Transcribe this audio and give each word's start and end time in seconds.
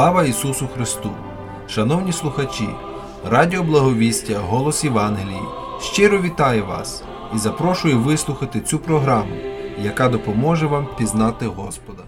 Слава 0.00 0.24
Ісусу 0.24 0.68
Христу! 0.68 1.10
Шановні 1.68 2.12
слухачі, 2.12 2.68
Радіо 3.24 3.62
Благовістя, 3.62 4.38
Голос 4.38 4.84
Євангелії 4.84 5.40
щиро 5.80 6.22
вітаю 6.22 6.66
вас 6.66 7.02
і 7.34 7.38
запрошую 7.38 7.98
вислухати 7.98 8.60
цю 8.60 8.78
програму, 8.78 9.34
яка 9.82 10.08
допоможе 10.08 10.66
вам 10.66 10.88
пізнати 10.98 11.46
Господа. 11.46 12.02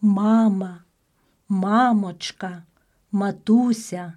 Мама, 0.00 0.78
мамочка, 1.48 2.62
матуся, 3.12 4.12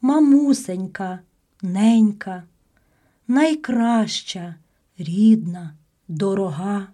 мамусенька, 0.00 1.18
ненька, 1.62 2.42
найкраща, 3.28 4.54
рідна, 4.98 5.74
дорога. 6.08 6.86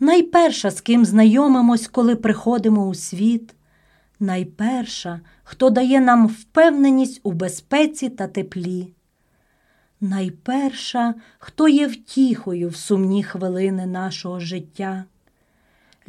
Найперша, 0.00 0.70
з 0.70 0.80
ким 0.80 1.04
знайомимось, 1.04 1.88
коли 1.88 2.16
приходимо 2.16 2.86
у 2.86 2.94
світ, 2.94 3.52
найперша, 4.20 5.20
хто 5.42 5.70
дає 5.70 6.00
нам 6.00 6.26
впевненість 6.26 7.20
у 7.22 7.32
безпеці 7.32 8.08
та 8.08 8.26
теплі. 8.26 8.88
Найперша, 10.00 11.14
хто 11.38 11.68
є 11.68 11.86
втіхою 11.86 12.68
в 12.68 12.76
сумні 12.76 13.24
хвилини 13.24 13.86
нашого 13.86 14.40
життя. 14.40 15.04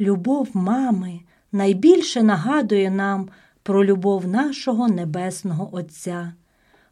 Любов 0.00 0.48
мами 0.54 1.20
найбільше 1.52 2.22
нагадує 2.22 2.90
нам 2.90 3.28
про 3.62 3.84
любов 3.84 4.26
нашого 4.26 4.88
Небесного 4.88 5.68
Отця, 5.72 6.32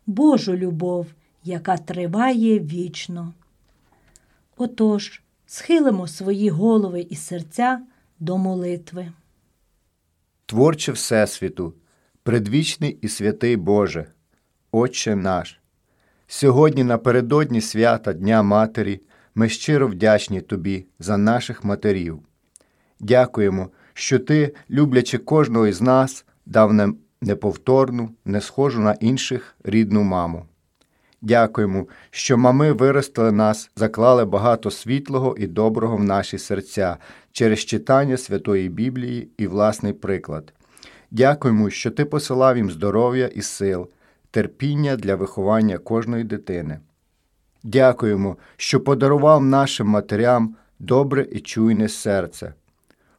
Божу 0.06 0.56
любов, 0.56 1.06
яка 1.44 1.76
триває 1.76 2.58
вічно. 2.58 3.32
Отож, 4.56 5.22
схилимо 5.46 6.06
свої 6.06 6.50
голови 6.50 7.06
і 7.10 7.16
серця 7.16 7.80
до 8.20 8.38
молитви. 8.38 9.12
Творче 10.48 10.92
Всесвіту, 10.92 11.74
предвічний 12.22 12.98
і 13.02 13.08
святий 13.08 13.56
Боже, 13.56 14.06
Отче 14.72 15.16
наш. 15.16 15.60
Сьогодні, 16.26 16.84
напередодні 16.84 17.60
свята 17.60 18.12
Дня 18.12 18.42
Матері, 18.42 19.00
ми 19.34 19.48
щиро 19.48 19.88
вдячні 19.88 20.40
Тобі 20.40 20.86
за 20.98 21.16
наших 21.16 21.64
матерів. 21.64 22.18
Дякуємо, 23.00 23.70
що 23.94 24.18
Ти, 24.18 24.54
люблячи 24.70 25.18
кожного 25.18 25.66
із 25.66 25.80
нас, 25.80 26.24
дав 26.46 26.72
нам 26.72 26.96
неповторну, 27.20 28.10
не 28.24 28.40
схожу 28.40 28.80
на 28.80 28.92
інших 28.92 29.56
рідну 29.64 30.02
маму. 30.02 30.46
Дякуємо, 31.26 31.86
що 32.10 32.38
мами 32.38 32.72
виростили 32.72 33.32
нас, 33.32 33.70
заклали 33.76 34.24
багато 34.24 34.70
світлого 34.70 35.36
і 35.38 35.46
доброго 35.46 35.96
в 35.96 36.04
наші 36.04 36.38
серця 36.38 36.96
через 37.32 37.58
читання 37.58 38.16
Святої 38.16 38.68
Біблії 38.68 39.28
і 39.38 39.46
власний 39.46 39.92
приклад. 39.92 40.52
Дякуємо, 41.10 41.70
що 41.70 41.90
Ти 41.90 42.04
посилав 42.04 42.56
їм 42.56 42.70
здоров'я 42.70 43.26
і 43.26 43.42
сил, 43.42 43.88
терпіння 44.30 44.96
для 44.96 45.14
виховання 45.14 45.78
кожної 45.78 46.24
дитини. 46.24 46.78
Дякуємо, 47.62 48.36
що 48.56 48.80
подарував 48.80 49.44
нашим 49.44 49.86
матерям 49.86 50.56
добре 50.78 51.26
і 51.32 51.40
чуйне 51.40 51.88
серце. 51.88 52.54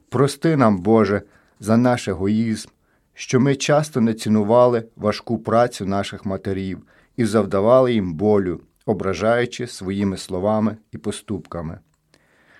Прости 0.09 0.55
нам, 0.55 0.77
Боже, 0.77 1.21
за 1.59 1.77
наш 1.77 2.07
егоїзм, 2.07 2.69
що 3.13 3.39
ми 3.39 3.55
часто 3.55 4.01
не 4.01 4.13
цінували 4.13 4.83
важку 4.95 5.37
працю 5.37 5.85
наших 5.85 6.25
матерів 6.25 6.81
і 7.17 7.25
завдавали 7.25 7.93
їм 7.93 8.13
болю, 8.13 8.61
ображаючи 8.85 9.67
своїми 9.67 10.17
словами 10.17 10.77
і 10.91 10.97
поступками. 10.97 11.79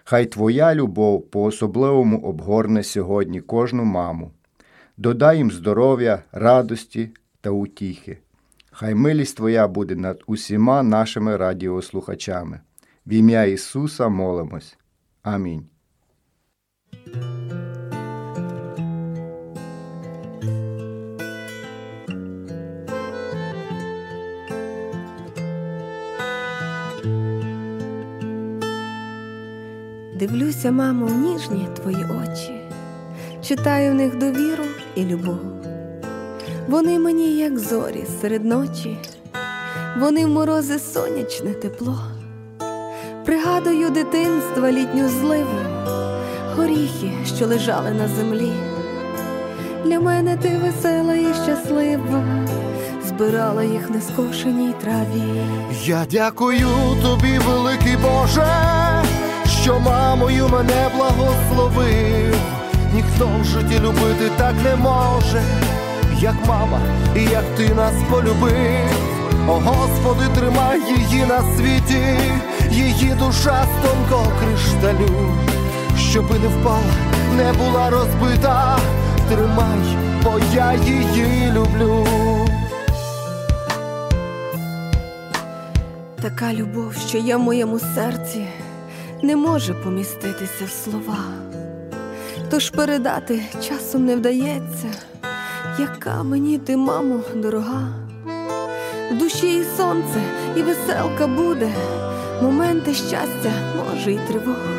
Хай 0.04 0.26
Твоя 0.26 0.76
любов 0.76 1.30
по 1.30 1.44
особливому 1.44 2.22
обгорне 2.22 2.84
сьогодні 2.84 3.42
кожну 3.42 3.84
маму, 3.84 4.32
додай 4.98 5.38
їм 5.38 5.52
здоров'я, 5.52 6.24
радості 6.32 7.10
та 7.42 7.50
утіхи. 7.50 8.18
Хай 8.72 8.96
милість 8.96 9.38
Твоя 9.38 9.68
буде 9.68 9.96
над 9.96 10.24
усіма 10.28 10.84
нашими 10.84 11.38
радіослухачами. 11.38 12.60
В 13.06 13.14
ім'я 13.14 13.46
Ісуса 13.46 14.08
молимось. 14.10 14.78
Амінь. 15.24 15.66
Дивлюся, 30.28 30.72
мамо, 30.72 31.06
в 31.06 31.18
ніжні 31.18 31.68
твої 31.76 32.06
очі, 32.24 32.62
читаю 33.42 33.92
в 33.92 33.96
них 33.96 34.18
довіру 34.18 34.64
і 34.96 35.06
любов. 35.06 35.40
Вони 36.68 37.00
мені, 37.00 37.38
як 37.38 37.60
зорі 37.60 38.06
серед 38.22 38.46
ночі, 38.46 38.98
вони 40.00 40.26
в 40.26 40.30
морози 40.30 40.80
сонячне 40.80 41.52
тепло. 41.54 42.00
Пригадую 43.26 43.90
дитинства 43.90 44.72
літню 44.72 45.10
зливу, 45.10 45.60
горіхи, 46.56 47.12
що 47.36 47.48
лежали 47.48 47.92
на 47.92 48.08
землі. 48.08 48.54
Для 49.86 50.00
мене 50.00 50.38
ти 50.38 50.58
весела 50.64 51.16
і 51.16 51.28
щаслива, 51.44 52.24
збирала 53.08 53.64
їх 53.64 53.90
на 53.90 54.02
скошеній 54.02 54.74
траві. 54.82 55.42
Я 55.84 56.06
дякую 56.12 56.68
тобі, 57.02 57.40
великий 57.40 57.98
Боже, 57.98 58.57
мене 60.48 60.90
благословив. 60.96 62.36
Ніхто 62.94 63.30
в 63.42 63.46
житті 63.46 63.80
любити 63.80 64.32
так 64.38 64.56
не 64.64 64.76
може, 64.76 65.42
як 66.20 66.36
мама, 66.48 66.80
і 67.16 67.24
як 67.24 67.44
ти 67.58 67.70
нас 67.76 67.94
полюбив. 68.10 69.08
О 69.48 69.52
Господи, 69.52 70.24
тримай 70.36 70.80
її 70.80 71.26
на 71.26 71.42
світі, 71.42 72.02
її 72.72 73.14
душа 73.20 73.66
з 73.66 73.88
тонкого 73.88 74.32
кришталю, 74.40 75.34
щоби 76.00 76.40
не 76.40 76.48
впала, 76.48 76.94
не 77.38 77.54
була 77.54 77.90
розбита. 77.90 78.78
Тримай, 79.30 79.98
бо 80.24 80.40
я 80.56 80.74
її 80.74 81.52
люблю. 81.52 82.08
Така 86.22 86.54
любов, 86.54 86.94
що 87.08 87.18
є 87.18 87.36
в 87.36 87.40
моєму 87.40 87.80
серці, 87.80 88.48
не 89.24 89.36
може 89.36 89.74
поміститися 89.74 90.66
в 90.66 90.70
слова. 90.70 91.18
Тож 92.50 92.70
передати 92.70 93.42
часом 93.68 94.06
не 94.06 94.16
вдається, 94.16 94.88
яка 95.80 96.24
мені 96.24 96.58
ти, 96.58 96.78
мамо, 96.78 97.20
дорога. 97.36 97.88
В 99.12 99.18
душі 99.18 99.58
і 99.58 99.64
сонце, 99.78 100.22
і 100.56 100.62
веселка 100.62 101.28
буде, 101.28 101.70
моменти 102.42 102.94
щастя, 102.94 103.52
може, 103.78 104.12
й 104.12 104.20
тривога. 104.28 104.74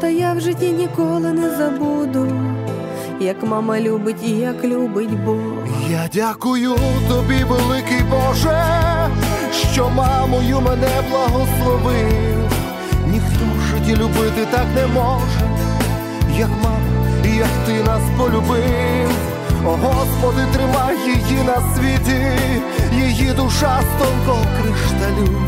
Та 0.00 0.08
я 0.08 0.32
в 0.32 0.40
житті 0.40 0.72
ніколи 0.72 1.32
не 1.32 1.56
забуду, 1.56 2.32
як 3.20 3.42
мама 3.42 3.80
любить 3.80 4.24
і 4.24 4.30
як 4.30 4.64
любить 4.64 5.24
Бог. 5.24 5.66
Я 5.90 6.08
дякую 6.14 6.74
тобі, 7.08 7.44
великий 7.44 8.02
Боже, 8.10 8.64
що 9.72 9.90
мамою 9.90 10.60
мене 10.60 10.88
благословив. 11.10 12.45
Ніхто 13.16 13.44
в 13.58 13.60
житті 13.60 13.96
любити 13.96 14.46
так 14.50 14.66
не 14.74 14.86
може, 14.86 15.40
як 16.38 16.48
мама, 16.62 16.80
як 17.24 17.48
ти 17.66 17.82
нас 17.82 18.00
полюбив. 18.18 19.10
О 19.66 19.70
Господи, 19.70 20.42
тримай 20.52 20.96
її 21.06 21.42
на 21.44 21.74
світі, 21.74 22.20
її 22.92 23.32
душа 23.32 23.80
з 23.80 24.02
тонкого 24.02 24.44
кришталю, 24.56 25.40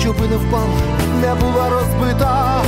щоби 0.00 0.28
не 0.28 0.36
впала, 0.36 0.80
не 1.20 1.34
була 1.34 1.68
розбита. 1.70 2.62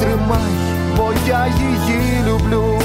Тримай, 0.00 0.52
бо 0.96 1.12
я 1.28 1.46
її 1.46 2.24
люблю. 2.28 2.78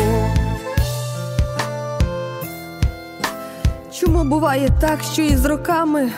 Чому 3.94 4.24
буває 4.24 4.69
так, 4.81 5.00
що 5.13 5.22
із 5.22 5.45
роками, 5.45 6.10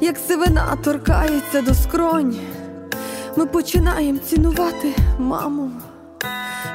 як 0.00 0.18
сивина 0.28 0.76
торкається 0.84 1.62
до 1.62 1.74
скронь, 1.74 2.36
ми 3.38 3.46
починаємо 3.46 4.18
цінувати 4.18 4.94
маму, 5.18 5.70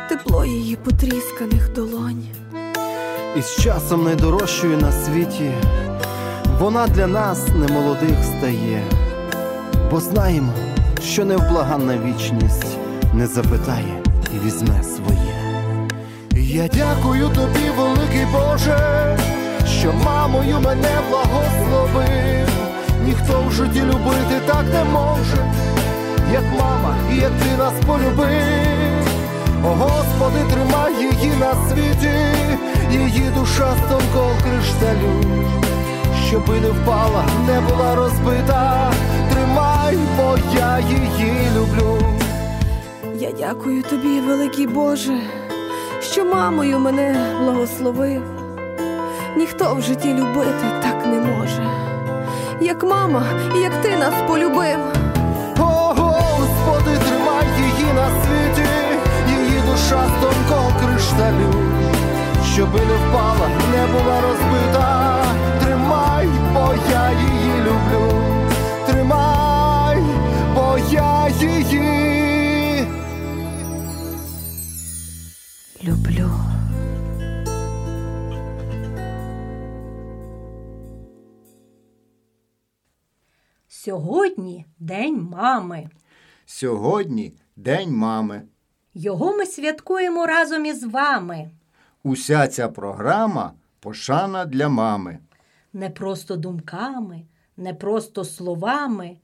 тепло 0.09 0.45
її 0.45 0.75
потрісканих 0.75 1.73
долонь. 1.73 2.23
І 3.37 3.41
з 3.41 3.55
часом 3.55 4.03
найдорожчою 4.03 4.77
на 4.77 4.91
світі, 4.91 5.51
вона 6.59 6.87
для 6.87 7.07
нас 7.07 7.47
немолодих 7.47 8.23
стає, 8.23 8.83
бо 9.91 9.99
знаємо, 9.99 10.53
що 11.01 11.25
невблаганна 11.25 11.97
вічність 11.97 12.77
не 13.13 13.27
запитає 13.27 14.03
і 14.35 14.45
візьме 14.45 14.83
своє. 14.83 15.35
Я 16.35 16.67
дякую 16.67 17.29
тобі, 17.29 17.69
великий 17.77 18.25
Боже, 18.31 19.17
що 19.79 19.93
мамою 20.05 20.59
мене 20.59 20.99
благословив. 21.09 22.47
Ніхто 23.05 23.43
в 23.47 23.51
житті 23.51 23.81
любити 23.81 24.41
так 24.47 24.65
не 24.73 24.83
може, 24.83 25.72
як 26.33 26.43
мама, 26.59 26.95
і 27.11 27.15
як 27.15 27.31
ти 27.31 27.57
нас 27.57 27.73
полюбив. 27.87 29.07
О 29.65 29.67
Господи, 29.67 30.39
тримай 30.53 30.93
її 30.93 31.31
на 31.39 31.53
світі, 31.69 32.11
її 32.91 33.29
душа 33.37 33.75
тонкого 33.89 34.31
кришталю, 34.43 35.39
щоби 36.27 36.59
не 36.59 36.67
впала, 36.67 37.25
не 37.47 37.61
була 37.61 37.95
розбита, 37.95 38.91
тримай, 39.33 39.97
бо 40.17 40.37
я 40.55 40.79
її 40.79 41.47
люблю. 41.57 41.99
Я 43.15 43.31
дякую 43.31 43.83
тобі, 43.83 44.19
великий 44.19 44.67
Боже, 44.67 45.17
що 46.01 46.25
мамою 46.25 46.79
мене 46.79 47.35
благословив. 47.43 48.23
Ніхто 49.37 49.75
в 49.75 49.81
житті 49.81 50.13
любити 50.13 50.65
так 50.81 51.05
не 51.05 51.19
може, 51.19 51.69
як 52.61 52.83
мама, 52.83 53.23
як 53.55 53.81
ти 53.81 53.97
нас 53.97 54.13
полюбив. 54.27 54.92
Душа 59.93 60.07
з 60.07 60.21
тонкого 60.21 60.71
кришталю, 60.79 61.53
щоби 62.53 62.79
не 62.79 62.95
впала, 62.95 63.49
не 63.71 63.87
була 63.87 64.21
розбита. 64.21 65.25
Тримай, 65.63 66.27
бо 66.53 66.75
я 66.91 67.11
її 67.11 67.61
люблю. 67.61 68.21
Тримай, 68.87 69.97
бо 70.55 70.77
я 70.91 71.29
її. 71.29 72.87
Люблю. 75.83 76.31
Сьогодні 83.67 84.65
День 84.79 85.21
мами. 85.21 85.89
Сьогодні 86.45 87.33
День 87.55 87.91
мами. 87.91 88.41
Його 88.93 89.37
ми 89.37 89.45
святкуємо 89.45 90.25
разом 90.25 90.65
із 90.65 90.83
вами. 90.83 91.49
Уся 92.03 92.47
ця 92.47 92.67
програма 92.67 93.53
пошана 93.79 94.45
для 94.45 94.69
мами. 94.69 95.19
Не 95.73 95.89
просто 95.89 96.35
думками, 96.35 97.25
не 97.57 97.73
просто 97.73 98.25
словами, 98.25 99.17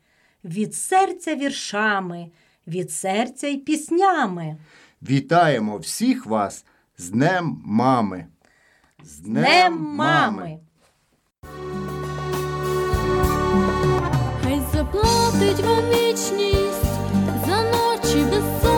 від 0.43 0.75
серця 0.75 1.35
віршами, 1.35 2.31
від 2.67 2.91
серця 2.91 3.47
й 3.47 3.57
піснями. 3.57 4.57
Вітаємо 5.01 5.77
всіх 5.77 6.25
вас 6.25 6.65
з 6.97 7.09
Днем 7.09 7.61
мами. 7.65 8.25
З 9.03 9.19
Днем 9.19 9.81
мами! 9.81 10.59
Хай 14.43 14.61
заплатить 14.73 15.59
вам 15.59 15.83
вічність 15.89 16.83
за 17.45 17.63
ночі 17.63 18.25
безсонні, 18.31 18.68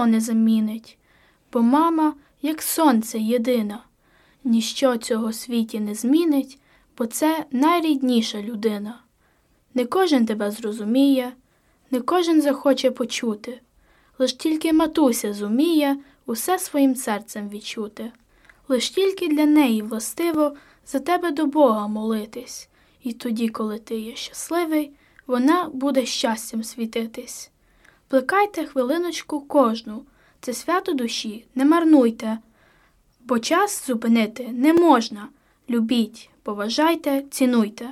ніхто 0.00 0.12
не 0.12 0.20
замінить, 0.20 0.98
бо 1.52 1.62
мама, 1.62 2.14
як 2.42 2.62
сонце 2.62 3.18
єдина, 3.18 3.84
ніщо 4.44 4.96
цього 4.96 5.32
світі 5.32 5.80
не 5.80 5.94
змінить, 5.94 6.58
бо 6.98 7.06
це 7.06 7.44
найрідніша 7.50 8.42
людина. 8.42 9.02
Не 9.74 9.84
кожен 9.84 10.26
тебе 10.26 10.50
зрозуміє, 10.50 11.32
не 11.90 12.00
кожен 12.00 12.40
захоче 12.42 12.90
почути, 12.90 13.60
лиш 14.18 14.32
тільки 14.32 14.72
матуся 14.72 15.34
зуміє 15.34 15.96
усе 16.26 16.58
своїм 16.58 16.96
серцем 16.96 17.48
відчути. 17.48 18.12
Лиш 18.68 18.90
тільки 18.90 19.28
для 19.28 19.46
неї 19.46 19.82
властиво 19.82 20.56
за 20.86 20.98
тебе 20.98 21.30
до 21.30 21.46
Бога 21.46 21.88
молитись, 21.88 22.68
і 23.02 23.12
тоді, 23.12 23.48
коли 23.48 23.78
ти 23.78 23.96
є 23.96 24.16
щасливий, 24.16 24.92
вона 25.26 25.68
буде 25.72 26.06
щастям 26.06 26.64
світитись. 26.64 27.50
Плекайте 28.10 28.64
хвилиночку 28.64 29.40
кожну, 29.40 30.02
це 30.40 30.52
свято 30.52 30.92
душі, 30.92 31.44
не 31.54 31.64
марнуйте, 31.64 32.38
бо 33.20 33.38
час 33.38 33.86
зупинити 33.86 34.48
не 34.48 34.72
можна. 34.72 35.28
Любіть, 35.68 36.30
поважайте, 36.42 37.24
цінуйте. 37.30 37.90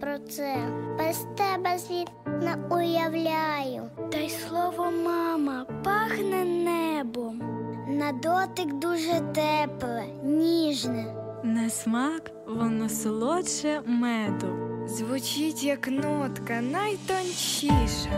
про 0.00 0.18
це. 0.18 0.56
Без 0.98 1.26
тебе 1.36 1.78
світ 1.78 2.10
не 2.26 2.56
уявляю. 2.76 3.90
Та 4.12 4.18
й 4.18 4.30
слово 4.30 4.90
мама 5.04 5.66
пахне 5.84 6.44
небом. 6.44 7.42
На 7.88 8.12
дотик 8.12 8.74
дуже 8.74 9.20
тепле, 9.34 10.04
ніжне. 10.24 11.04
На 11.42 11.70
смак 11.70 12.30
воно 12.46 12.88
солодше 12.88 13.82
меду. 13.86 14.46
Звучить 14.86 15.64
як 15.64 15.88
нотка 15.88 16.60
найтончіша. 16.60 18.10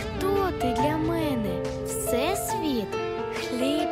Хто 0.00 0.48
ти 0.60 0.74
для 0.82 0.96
мене? 0.96 1.62
все 1.86 2.36
світ? 2.36 2.86
хліб, 3.34 3.88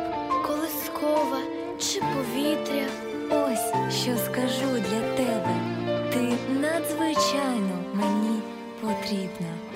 колискова 0.47 1.39
чи 1.79 1.99
повітря? 1.99 2.85
Ось 3.29 3.93
що 4.01 4.17
скажу 4.17 4.71
для 4.73 4.99
тебе. 4.99 5.10
Надзвичайно 6.71 7.83
мені 7.93 8.41
потрібна. 8.81 9.70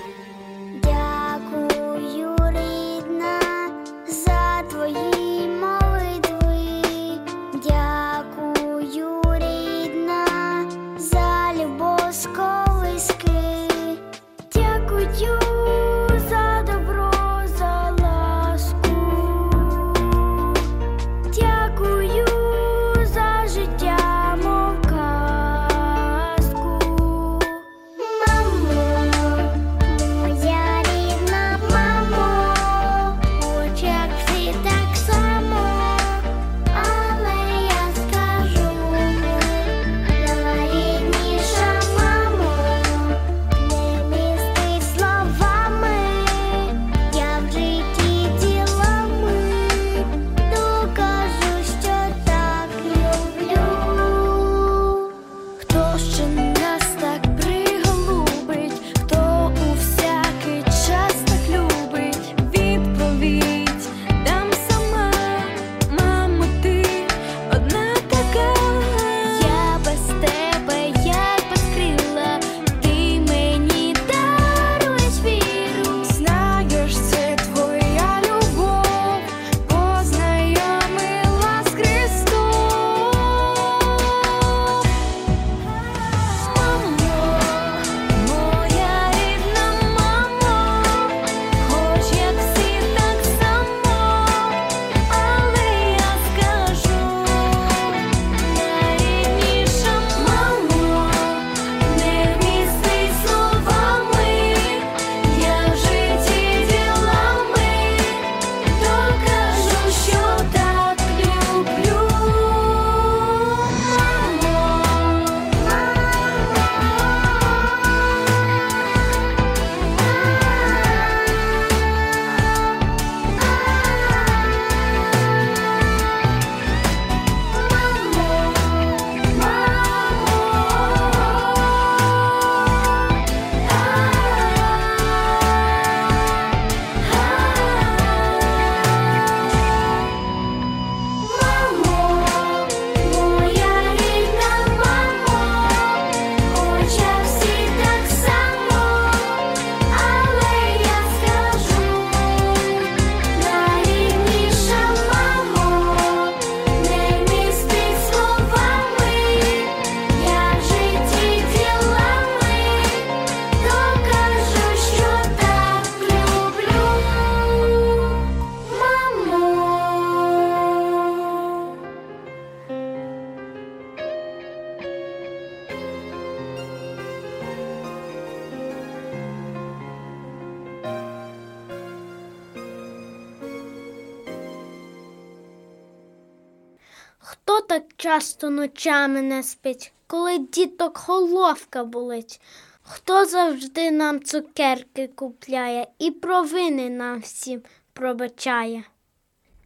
Часто 188.36 188.50
ночами 188.50 189.22
не 189.22 189.42
спить, 189.42 189.92
коли 190.06 190.38
діток 190.38 190.98
головка 191.06 191.84
болить? 191.84 192.40
Хто 192.82 193.24
завжди 193.24 193.90
нам 193.90 194.24
цукерки 194.24 195.08
купляє 195.08 195.86
і 195.98 196.10
провини 196.10 196.90
нам 196.90 197.20
всім 197.20 197.62
пробачає? 197.92 198.84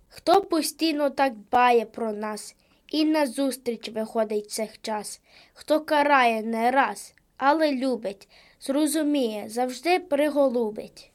Хто 0.08 0.40
постійно 0.40 1.10
так 1.10 1.36
дбає 1.36 1.84
про 1.84 2.12
нас 2.12 2.54
і 2.88 3.04
назустріч 3.04 3.88
виходить 3.88 4.50
цих 4.50 4.80
час, 4.80 5.20
хто 5.54 5.80
карає 5.80 6.42
не 6.42 6.70
раз, 6.70 7.14
але 7.36 7.72
любить, 7.72 8.28
зрозуміє, 8.60 9.48
завжди 9.48 9.98
приголубить. 9.98 11.09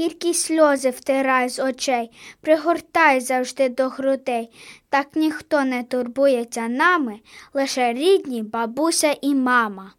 Гіркі 0.00 0.34
сльози 0.34 0.90
втирай 0.90 1.48
з 1.48 1.64
очей, 1.64 2.10
пригортай 2.40 3.20
завжди 3.20 3.68
до 3.68 3.88
грудей. 3.88 4.50
Так 4.88 5.06
ніхто 5.14 5.64
не 5.64 5.82
турбується 5.82 6.68
нами, 6.68 7.20
лише 7.54 7.92
рідні 7.92 8.42
бабуся 8.42 9.16
і 9.20 9.34
мама. 9.34 9.92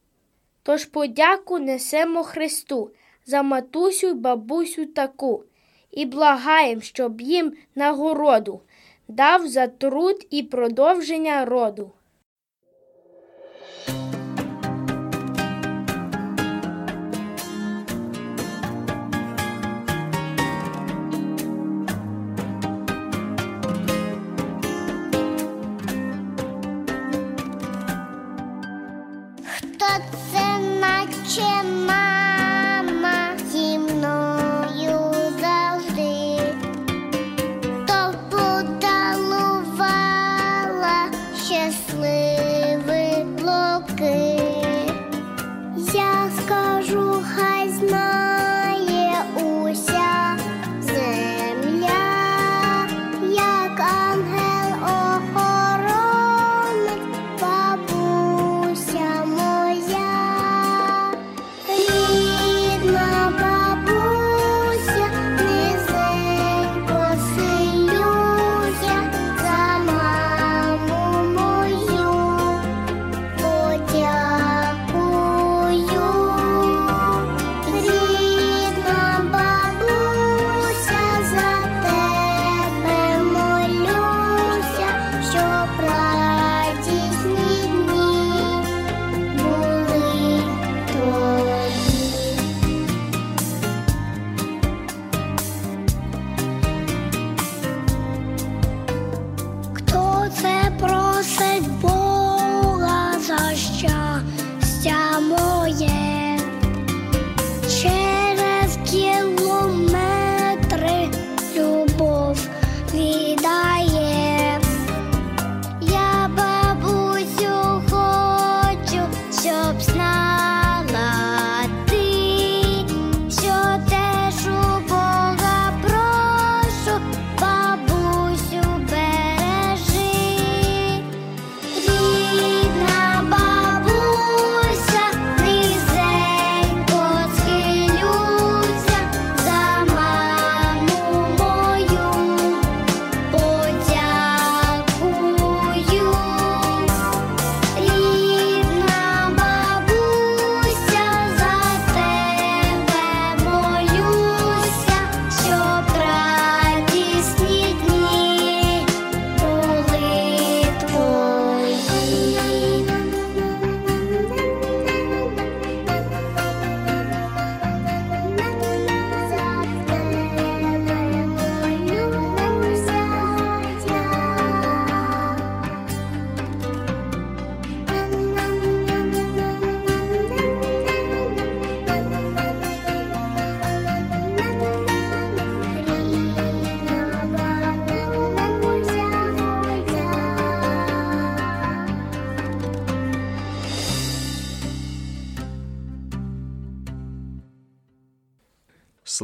Тож 0.64 0.86
подяку 0.86 1.60
несемо 1.60 2.24
Христу 2.24 2.92
за 3.26 3.42
матусю 3.44 4.08
й 4.08 4.14
бабусю 4.14 4.86
таку, 4.86 5.44
і 5.92 6.06
благаєм, 6.06 6.82
щоб 6.82 7.22
їм 7.22 7.54
нагороду 7.76 8.62
дав 9.08 9.48
за 9.48 9.68
труд 9.68 10.28
і 10.30 10.44
продовження 10.44 11.46
роду. 11.46 11.92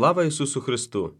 Слава 0.03 0.23
Ісусу 0.23 0.61
Христу! 0.61 1.13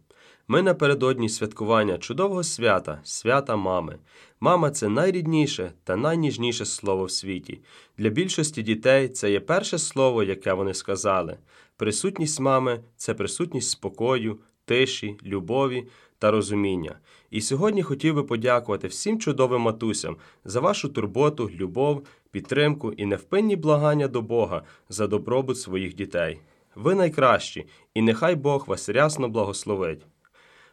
Ми 0.48 0.62
напередодні 0.62 1.28
святкування 1.28 1.98
чудового 1.98 2.42
свята, 2.42 3.00
свята 3.04 3.56
мами. 3.56 3.98
Мама 4.40 4.70
це 4.70 4.88
найрідніше 4.88 5.72
та 5.84 5.96
найніжніше 5.96 6.64
слово 6.64 7.04
в 7.04 7.10
світі. 7.10 7.60
Для 7.98 8.08
більшості 8.08 8.62
дітей 8.62 9.08
це 9.08 9.30
є 9.30 9.40
перше 9.40 9.78
слово, 9.78 10.22
яке 10.22 10.52
вони 10.52 10.74
сказали. 10.74 11.36
Присутність 11.76 12.40
мами 12.40 12.80
це 12.96 13.14
присутність 13.14 13.70
спокою, 13.70 14.38
тиші, 14.64 15.16
любові 15.24 15.88
та 16.18 16.30
розуміння. 16.30 16.98
І 17.30 17.40
сьогодні 17.40 17.82
хотів 17.82 18.14
би 18.14 18.22
подякувати 18.22 18.88
всім 18.88 19.20
чудовим 19.20 19.60
матусям 19.60 20.16
за 20.44 20.60
вашу 20.60 20.88
турботу, 20.88 21.50
любов, 21.54 22.06
підтримку 22.30 22.92
і 22.92 23.06
невпинні 23.06 23.56
благання 23.56 24.08
до 24.08 24.22
Бога 24.22 24.62
за 24.88 25.06
добробут 25.06 25.58
своїх 25.58 25.94
дітей. 25.94 26.40
Ви 26.74 26.94
найкращі, 26.94 27.66
і 27.94 28.02
нехай 28.02 28.34
Бог 28.34 28.64
вас 28.66 28.88
рясно 28.88 29.28
благословить. 29.28 30.06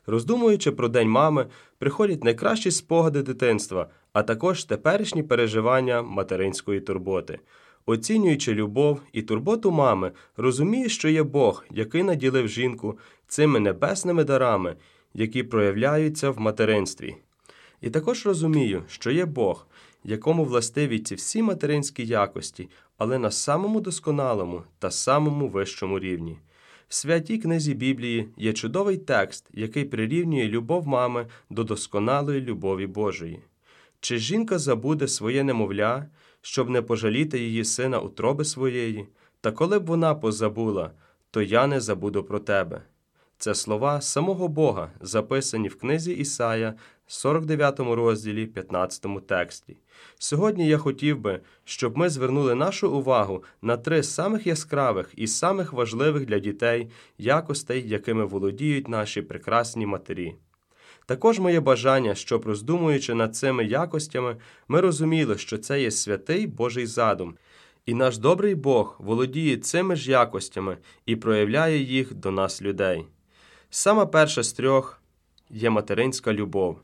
Роздумуючи 0.06 0.72
про 0.72 0.88
День 0.88 1.10
мами, 1.10 1.48
приходять 1.78 2.24
найкращі 2.24 2.72
спогади 2.72 3.22
дитинства, 3.22 3.88
а 4.14 4.24
також 4.24 4.64
теперішні 4.64 5.24
переживання 5.24 6.02
материнської 6.02 6.80
турботи. 6.80 7.40
Оцінюючи 7.86 8.54
любов 8.54 9.02
і 9.14 9.22
турботу 9.22 9.72
мами, 9.72 10.12
розумію, 10.38 10.90
що 10.90 11.10
є 11.10 11.24
Бог, 11.24 11.66
який 11.72 12.04
наділив 12.04 12.48
жінку 12.48 13.00
цими 13.28 13.60
небесними 13.60 14.24
дарами, 14.24 14.76
які 15.14 15.44
проявляються 15.44 16.30
в 16.30 16.40
материнстві. 16.40 17.16
І 17.82 17.90
також 17.90 18.26
розумію, 18.26 18.84
що 18.88 19.12
є 19.12 19.26
Бог, 19.26 19.68
якому 20.04 20.46
властиві 20.46 21.00
ці 21.00 21.16
всі 21.16 21.42
материнські 21.42 22.06
якості, 22.06 22.70
але 22.98 23.18
на 23.18 23.32
самому 23.32 23.82
досконалому 23.82 24.64
та 24.80 24.92
самому 24.92 25.48
вищому 25.48 26.00
рівні. 26.00 26.38
В 26.88 26.94
святій 26.94 27.38
книзі 27.38 27.74
Біблії 27.74 28.30
є 28.38 28.54
чудовий 28.54 28.98
текст, 28.98 29.50
який 29.54 29.86
прирівнює 29.86 30.48
любов 30.48 30.88
мами 30.88 31.28
до 31.50 31.64
досконалої 31.64 32.42
любові 32.42 32.88
Божої. 32.88 33.40
Чи 34.00 34.18
жінка 34.18 34.60
забуде 34.60 35.08
своє 35.08 35.44
немовля, 35.44 36.06
щоб 36.42 36.70
не 36.70 36.82
пожаліти 36.82 37.40
її 37.40 37.66
сина 37.66 38.00
утроби 38.00 38.46
своєї, 38.46 39.08
та 39.42 39.52
коли 39.52 39.80
б 39.80 39.86
вона 39.86 40.16
позабула, 40.16 40.92
то 41.32 41.42
я 41.42 41.68
не 41.68 41.80
забуду 41.80 42.24
про 42.24 42.40
тебе. 42.40 42.82
Це 43.38 43.56
слова 43.56 44.02
самого 44.02 44.48
Бога, 44.48 44.92
записані 45.02 45.68
в 45.68 45.80
книзі 45.80 46.14
Ісая, 46.14 46.74
49 47.12 47.80
розділі, 47.80 48.46
15 48.46 49.28
тексті. 49.28 49.78
Сьогодні 50.20 50.68
я 50.68 50.78
хотів 50.78 51.20
би, 51.20 51.40
щоб 51.64 51.98
ми 51.98 52.10
звернули 52.10 52.56
нашу 52.56 52.92
увагу 52.92 53.44
на 53.62 53.78
три 53.78 54.04
самих 54.04 54.48
яскравих 54.48 55.10
і 55.16 55.28
самих 55.28 55.74
важливих 55.74 56.26
для 56.26 56.40
дітей 56.40 56.90
якостей, 57.18 57.90
якими 57.90 58.26
володіють 58.26 58.88
наші 58.88 59.22
прекрасні 59.22 59.86
матері. 59.86 60.36
Також 61.06 61.40
моє 61.40 61.60
бажання, 61.60 62.16
щоб, 62.16 62.46
роздумуючи 62.46 63.14
над 63.14 63.36
цими 63.36 63.66
якостями, 63.66 64.36
ми 64.68 64.82
розуміли, 64.82 65.38
що 65.38 65.58
це 65.58 65.82
є 65.82 65.92
святий 65.92 66.48
Божий 66.48 66.86
задум, 66.86 67.36
і 67.86 67.94
наш 67.94 68.18
добрий 68.18 68.56
Бог 68.56 68.96
володіє 69.00 69.58
цими 69.58 69.96
ж 69.96 70.12
якостями 70.12 70.78
і 71.06 71.16
проявляє 71.16 71.78
їх 71.78 72.14
до 72.14 72.32
нас, 72.32 72.62
людей. 72.62 73.06
Сама 73.70 74.06
перша 74.06 74.44
з 74.44 74.54
трьох 74.54 75.02
є 75.50 75.70
материнська 75.70 76.34
любов. 76.34 76.80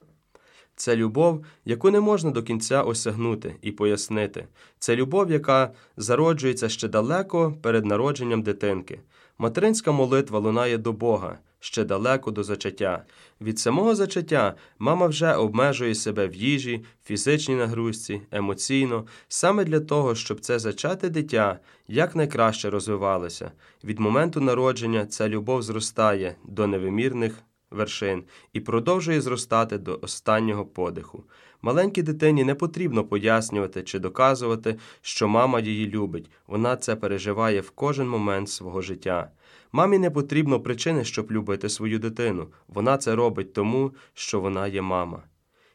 Це 0.78 0.96
любов, 0.96 1.46
яку 1.66 1.92
не 1.92 2.00
можна 2.00 2.32
до 2.32 2.44
кінця 2.44 2.82
осягнути 2.82 3.56
і 3.62 3.72
пояснити. 3.72 4.48
Це 4.80 4.96
любов, 4.96 5.32
яка 5.32 5.72
зароджується 5.98 6.70
ще 6.70 6.88
далеко 6.88 7.54
перед 7.62 7.86
народженням 7.86 8.42
дитинки. 8.42 9.00
Материнська 9.38 9.92
молитва 9.92 10.40
лунає 10.40 10.78
до 10.78 10.94
Бога 10.94 11.38
ще 11.60 11.84
далеко 11.84 12.32
до 12.32 12.44
зачаття. 12.44 13.04
Від 13.42 13.60
самого 13.60 13.96
зачаття 13.96 14.56
мама 14.80 15.08
вже 15.08 15.34
обмежує 15.34 15.96
себе 15.96 16.28
в 16.28 16.36
їжі, 16.36 16.86
фізичній 17.06 17.56
нагрузці, 17.56 18.22
емоційно, 18.32 19.06
саме 19.28 19.64
для 19.64 19.80
того, 19.80 20.16
щоб 20.16 20.40
це 20.40 20.60
зачате 20.60 21.10
дитя 21.10 21.60
якнайкраще 21.88 22.70
розвивалося. 22.70 23.52
Від 23.84 24.00
моменту 24.00 24.42
народження 24.42 25.06
ця 25.06 25.30
любов 25.30 25.64
зростає 25.64 26.36
до 26.44 26.68
невимірних 26.68 27.44
вершин 27.72 28.24
і 28.54 28.60
продовжує 28.60 29.22
зростати 29.22 29.78
до 29.78 30.00
останнього 30.02 30.66
подиху. 30.66 31.24
Маленькій 31.62 32.02
дитині 32.02 32.44
не 32.44 32.56
потрібно 32.56 33.04
пояснювати 33.04 33.84
чи 33.84 34.00
доказувати, 34.00 34.76
що 35.02 35.28
мама 35.28 35.60
її 35.60 35.88
любить, 35.88 36.32
вона 36.48 36.78
це 36.78 36.96
переживає 36.96 37.62
в 37.62 37.70
кожен 37.70 38.10
момент 38.10 38.50
свого 38.50 38.82
життя. 38.82 39.32
Мамі 39.72 39.98
не 39.98 40.12
потрібно 40.12 40.60
причини, 40.60 41.04
щоб 41.04 41.32
любити 41.32 41.70
свою 41.70 42.00
дитину. 42.00 42.48
Вона 42.68 42.98
це 42.98 43.16
робить 43.16 43.54
тому, 43.54 43.92
що 44.14 44.40
вона 44.40 44.68
є 44.68 44.82
мама. 44.82 45.24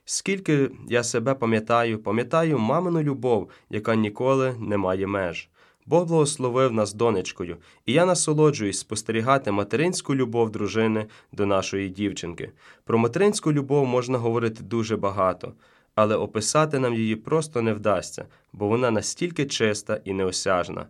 Скільки 0.05 0.71
я 0.89 1.03
себе 1.03 1.35
пам'ятаю, 1.35 1.99
пам'ятаю 1.99 2.59
мамину 2.59 3.03
любов, 3.03 3.51
яка 3.71 3.95
ніколи 3.95 4.55
не 4.59 4.77
має 4.77 5.07
меж. 5.07 5.49
Бог 5.87 6.07
благословив 6.07 6.73
нас 6.73 6.95
донечкою, 6.95 7.57
і 7.87 7.93
я 7.93 8.07
насолоджуюсь 8.07 8.79
спостерігати 8.79 9.51
материнську 9.51 10.15
любов 10.15 10.51
дружини 10.51 11.07
до 11.33 11.47
нашої 11.47 11.89
дівчинки. 11.89 12.53
Про 12.85 12.99
материнську 12.99 13.53
любов 13.53 13.87
можна 13.87 14.19
говорити 14.19 14.63
дуже 14.63 14.97
багато, 14.97 15.53
але 15.95 16.17
описати 16.17 16.79
нам 16.79 16.95
її 16.95 17.17
просто 17.17 17.63
не 17.63 17.75
вдасться, 17.75 18.25
бо 18.53 18.69
вона 18.69 18.91
настільки 18.91 19.47
чиста 19.47 20.01
і 20.05 20.13
неосяжна. 20.13 20.87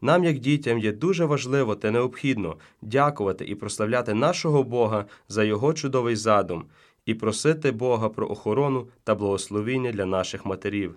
Нам, 0.00 0.24
як 0.24 0.38
дітям, 0.38 0.78
є 0.78 0.92
дуже 0.92 1.24
важливо 1.24 1.74
та 1.74 1.90
необхідно 1.90 2.56
дякувати 2.82 3.44
і 3.44 3.54
прославляти 3.54 4.14
нашого 4.14 4.62
Бога 4.62 5.04
за 5.28 5.44
Його 5.44 5.74
чудовий 5.74 6.16
задум 6.16 6.64
і 7.06 7.14
просити 7.14 7.72
Бога 7.72 8.08
про 8.08 8.28
охорону 8.28 8.88
та 9.04 9.14
благословіння 9.14 9.92
для 9.92 10.06
наших 10.06 10.46
матерів. 10.46 10.94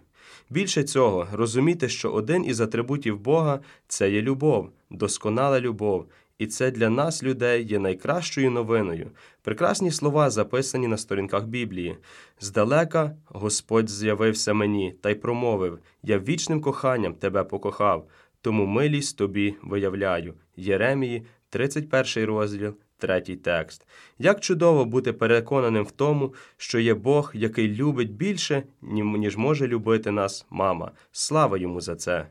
Більше 0.49 0.83
цього, 0.83 1.27
розуміти, 1.31 1.89
що 1.89 2.11
один 2.11 2.45
із 2.45 2.61
атрибутів 2.61 3.19
Бога 3.19 3.59
це 3.87 4.11
є 4.11 4.21
любов, 4.21 4.69
досконала 4.89 5.59
любов, 5.59 6.05
і 6.37 6.47
це 6.47 6.71
для 6.71 6.89
нас, 6.89 7.23
людей, 7.23 7.65
є 7.65 7.79
найкращою 7.79 8.51
новиною. 8.51 9.11
Прекрасні 9.41 9.91
слова 9.91 10.29
записані 10.29 10.87
на 10.87 10.97
сторінках 10.97 11.45
Біблії. 11.45 11.97
Здалека 12.39 13.15
Господь 13.25 13.89
з'явився 13.89 14.53
мені 14.53 14.95
та 15.01 15.09
й 15.09 15.15
промовив: 15.15 15.79
Я 16.03 16.19
вічним 16.19 16.61
коханням 16.61 17.13
тебе 17.13 17.43
покохав, 17.43 18.07
тому 18.41 18.65
милість 18.65 19.17
тобі 19.17 19.55
виявляю. 19.63 20.33
Єремії, 20.55 21.25
31 21.49 22.25
розділ. 22.25 22.73
Третій 22.99 23.35
текст. 23.35 23.87
Як 24.17 24.39
чудово 24.39 24.85
бути 24.85 25.13
переконаним 25.13 25.83
в 25.83 25.91
тому, 25.91 26.33
що 26.57 26.79
є 26.79 26.93
Бог, 26.93 27.31
який 27.33 27.67
любить 27.67 28.11
більше, 28.11 28.63
ніж 28.81 29.37
може 29.37 29.67
любити 29.67 30.11
нас 30.11 30.45
мама. 30.49 30.91
Слава 31.11 31.57
йому 31.57 31.81
за 31.81 31.95
це. 31.95 32.27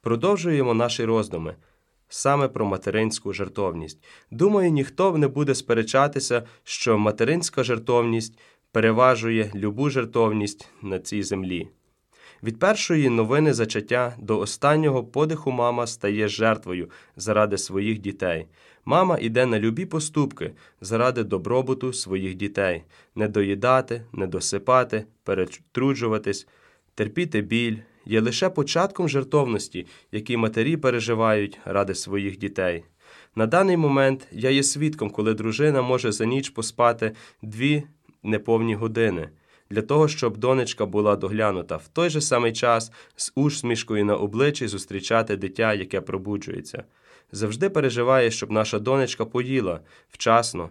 Продовжуємо 0.00 0.74
наші 0.74 1.04
роздуми 1.04 1.56
саме 2.08 2.48
про 2.48 2.66
материнську 2.66 3.32
жертовність. 3.32 4.04
Думаю, 4.30 4.70
ніхто 4.70 5.18
не 5.18 5.28
буде 5.28 5.54
сперечатися, 5.54 6.42
що 6.64 6.98
материнська 6.98 7.64
жертовність 7.64 8.38
переважує 8.72 9.50
любу 9.54 9.90
жертовність 9.90 10.68
на 10.82 10.98
цій 10.98 11.22
землі. 11.22 11.68
Від 12.42 12.58
першої 12.58 13.08
новини 13.08 13.54
зачаття 13.54 14.16
до 14.18 14.38
останнього 14.38 15.04
подиху 15.04 15.50
мама 15.50 15.86
стає 15.86 16.28
жертвою 16.28 16.90
заради 17.16 17.58
своїх 17.58 17.98
дітей. 17.98 18.46
Мама 18.84 19.18
йде 19.18 19.46
на 19.46 19.60
любі 19.60 19.86
поступки 19.86 20.52
заради 20.80 21.24
добробуту 21.24 21.92
своїх 21.92 22.34
дітей, 22.34 22.82
не 23.14 23.28
доїдати, 23.28 24.02
не 24.12 24.26
досипати, 24.26 25.04
перетруджуватись, 25.24 26.48
терпіти 26.94 27.40
біль 27.40 27.76
є 28.06 28.20
лише 28.20 28.50
початком 28.50 29.08
жертовності, 29.08 29.86
які 30.12 30.36
матері 30.36 30.76
переживають 30.76 31.58
ради 31.64 31.94
своїх 31.94 32.38
дітей. 32.38 32.84
На 33.34 33.46
даний 33.46 33.76
момент 33.76 34.28
я 34.32 34.50
є 34.50 34.62
свідком, 34.62 35.10
коли 35.10 35.34
дружина 35.34 35.82
може 35.82 36.12
за 36.12 36.24
ніч 36.24 36.50
поспати 36.50 37.12
дві 37.42 37.82
неповні 38.22 38.74
години 38.74 39.28
для 39.70 39.82
того, 39.82 40.08
щоб 40.08 40.36
донечка 40.36 40.86
була 40.86 41.16
доглянута 41.16 41.76
в 41.76 41.88
той 41.88 42.10
же 42.10 42.20
самий 42.20 42.52
час 42.52 42.92
з 43.16 43.32
усмішкою 43.34 44.04
на 44.04 44.16
обличчі 44.16 44.68
зустрічати 44.68 45.36
дитя, 45.36 45.74
яке 45.74 46.00
пробуджується. 46.00 46.84
Завжди 47.32 47.70
переживає, 47.70 48.30
щоб 48.30 48.50
наша 48.50 48.78
донечка 48.78 49.24
поїла 49.24 49.80
вчасно, 50.10 50.70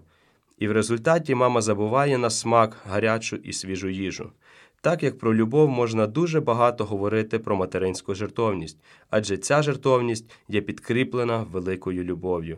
і 0.58 0.68
в 0.68 0.72
результаті 0.72 1.36
мама 1.36 1.62
забуває 1.62 2.18
на 2.18 2.30
смак 2.30 2.78
гарячу 2.86 3.36
і 3.36 3.54
свіжу 3.54 3.90
їжу. 3.90 4.32
Так 4.82 5.04
як 5.04 5.18
про 5.18 5.36
любов 5.36 5.70
можна 5.70 6.08
дуже 6.08 6.42
багато 6.42 6.86
говорити 6.86 7.40
про 7.40 7.56
материнську 7.56 8.16
жертовність, 8.16 8.78
адже 9.10 9.38
ця 9.38 9.62
жертовність 9.62 10.32
є 10.48 10.62
підкріплена 10.62 11.46
великою 11.52 12.04
любов'ю. 12.04 12.58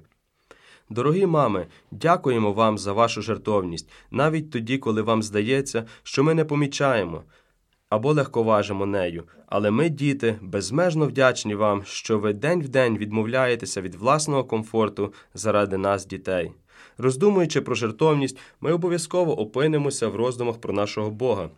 Дорогі 0.89 1.25
мами, 1.25 1.67
дякуємо 1.91 2.53
вам 2.53 2.77
за 2.77 2.93
вашу 2.93 3.21
жертовність, 3.21 3.89
навіть 4.11 4.51
тоді, 4.51 4.77
коли 4.77 5.01
вам 5.01 5.23
здається, 5.23 5.85
що 6.03 6.23
ми 6.23 6.33
не 6.33 6.45
помічаємо. 6.45 7.23
або 7.89 8.13
легковажимо 8.13 8.85
нею. 8.85 9.23
Але 9.47 9.71
ми, 9.71 9.89
діти, 9.89 10.39
безмежно 10.41 11.05
вдячні 11.05 11.55
вам, 11.55 11.83
що 11.85 12.19
ви 12.19 12.33
день 12.33 12.61
в 12.61 12.69
день 12.69 12.97
відмовляєтеся 12.97 13.81
від 13.81 13.95
власного 13.95 14.43
комфорту 14.43 15.13
заради 15.33 15.77
нас, 15.77 16.05
дітей. 16.05 16.51
Роздумуючи 16.97 17.61
про 17.61 17.75
жертовність, 17.75 18.37
ми 18.61 18.73
обов'язково 18.73 19.39
опинимося 19.39 20.07
в 20.07 20.15
роздумах 20.15 20.57
про 20.57 20.73
нашого 20.73 21.11
Бога, 21.11 21.49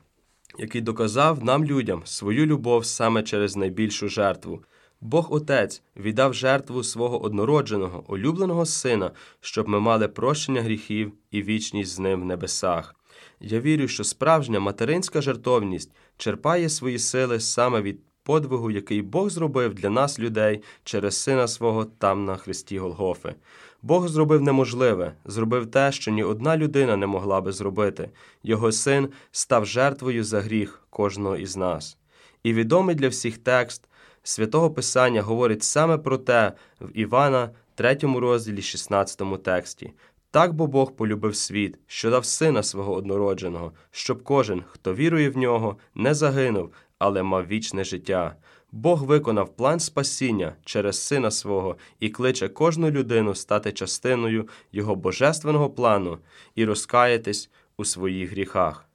який 0.60 0.82
доказав 0.82 1.44
нам, 1.44 1.65
людям, 1.65 2.02
свою 2.06 2.46
любов 2.46 2.86
саме 2.86 3.24
через 3.24 3.56
найбільшу 3.56 4.08
жертву. 4.10 4.63
Бог 5.02 5.34
Отець 5.34 5.82
віддав 5.96 6.34
жертву 6.34 6.84
свого 6.84 7.24
однородженого, 7.24 8.04
улюбленого 8.08 8.66
сина, 8.66 9.12
щоб 9.42 9.68
ми 9.68 9.80
мали 9.80 10.08
прощення 10.08 10.62
гріхів 10.62 11.14
і 11.32 11.42
вічність 11.42 11.92
з 11.92 12.00
ним 12.00 12.22
в 12.22 12.26
небесах. 12.26 12.96
Я 13.40 13.60
вірю, 13.60 13.88
що 13.88 14.04
справжня 14.04 14.60
материнська 14.60 15.22
жертовність 15.22 15.92
черпає 16.18 16.70
свої 16.70 17.00
сили 17.00 17.40
саме 17.40 17.82
від 17.82 18.00
подвигу, 18.24 18.72
який 18.72 19.02
Бог 19.02 19.30
зробив 19.30 19.74
для 19.74 19.90
нас, 19.90 20.20
людей, 20.20 20.64
через 20.84 21.22
сина 21.22 21.48
свого 21.48 21.86
там 21.86 22.26
на 22.26 22.38
хресті 22.38 22.80
Голгофи. 22.80 23.36
Бог 23.82 24.08
зробив 24.08 24.42
неможливе, 24.42 25.14
зробив 25.26 25.72
те, 25.72 25.92
що 25.92 26.12
ні 26.12 26.24
одна 26.24 26.58
людина 26.58 26.98
не 26.98 27.08
могла 27.08 27.42
би 27.42 27.52
зробити. 27.52 28.10
Його 28.44 28.72
син 28.72 29.10
став 29.32 29.66
жертвою 29.66 30.24
за 30.24 30.42
гріх 30.42 30.84
кожного 30.90 31.38
із 31.38 31.58
нас. 31.58 31.98
І 32.44 32.54
відомий 32.54 32.96
для 32.96 33.08
всіх 33.08 33.38
текст 33.38 33.88
святого 34.30 34.72
Писання 34.72 35.22
говорить 35.22 35.63
саме 35.63 35.98
про 35.98 36.18
те 36.18 36.54
в 36.82 36.98
Івана, 36.98 37.50
3 37.76 37.98
розділі, 38.02 38.62
16 38.62 39.44
тексті. 39.44 39.94
Так 40.32 40.54
бо 40.54 40.68
Бог 40.68 40.92
полюбив 40.92 41.36
світ, 41.36 41.80
що 41.88 42.10
дав 42.10 42.26
сина 42.26 42.63
свого 42.63 42.94
однородженого, 42.94 43.72
щоб 43.92 44.24
кожен, 44.24 44.63
хто 44.68 44.96
вірує 44.96 45.30
в 45.30 45.38
нього, 45.38 45.78
не 45.96 46.13
загинув, 46.13 46.74
але 47.00 47.24
мав 47.24 47.48
вічне 47.48 47.84
життя. 47.84 48.36
Бог 48.72 49.04
виконав 49.04 49.56
план 49.56 49.80
спасіння 49.80 50.54
через 50.65 51.02
сина 51.02 51.32
свого 51.32 51.78
і 52.00 52.10
кличе 52.10 52.50
кожну 52.50 52.92
людину 52.92 53.36
стати 53.36 53.72
частиною 53.72 54.48
його 54.72 54.96
божественного 54.96 55.70
плану 55.70 56.18
і 56.56 56.65
розкаятись 56.65 57.50
у 57.78 57.86
своїх 57.86 58.32
гріхах. 58.32 58.86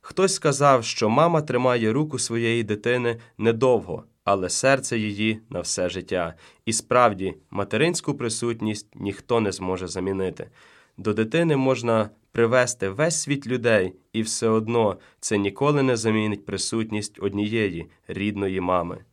Хтось 0.00 0.34
сказав, 0.34 0.84
що 0.84 1.08
мама 1.08 1.42
тримає 1.42 1.92
руку 1.92 2.18
своєї 2.18 2.62
дитини 2.62 3.20
недовго, 3.38 4.04
але 4.24 4.48
серце 4.48 4.98
її 4.98 5.40
на 5.50 5.60
все 5.60 5.88
життя. 5.88 6.34
І 6.66 6.72
справді, 6.72 7.34
материнську 7.50 8.14
присутність 8.14 8.86
ніхто 8.94 9.40
не 9.40 9.52
зможе 9.52 9.88
замінити. 9.88 10.50
До 10.96 11.14
дитини 11.14 11.56
можна 11.56 12.10
привести 12.32 12.88
весь 12.88 13.22
світ 13.22 13.46
людей, 13.46 13.94
і 14.12 14.22
все 14.22 14.48
одно 14.48 14.98
це 15.20 15.38
ніколи 15.38 15.82
не 15.82 15.96
замінить 15.96 16.46
присутність 16.46 17.18
однієї 17.22 17.90
рідної 18.08 18.60
мами. 18.60 19.04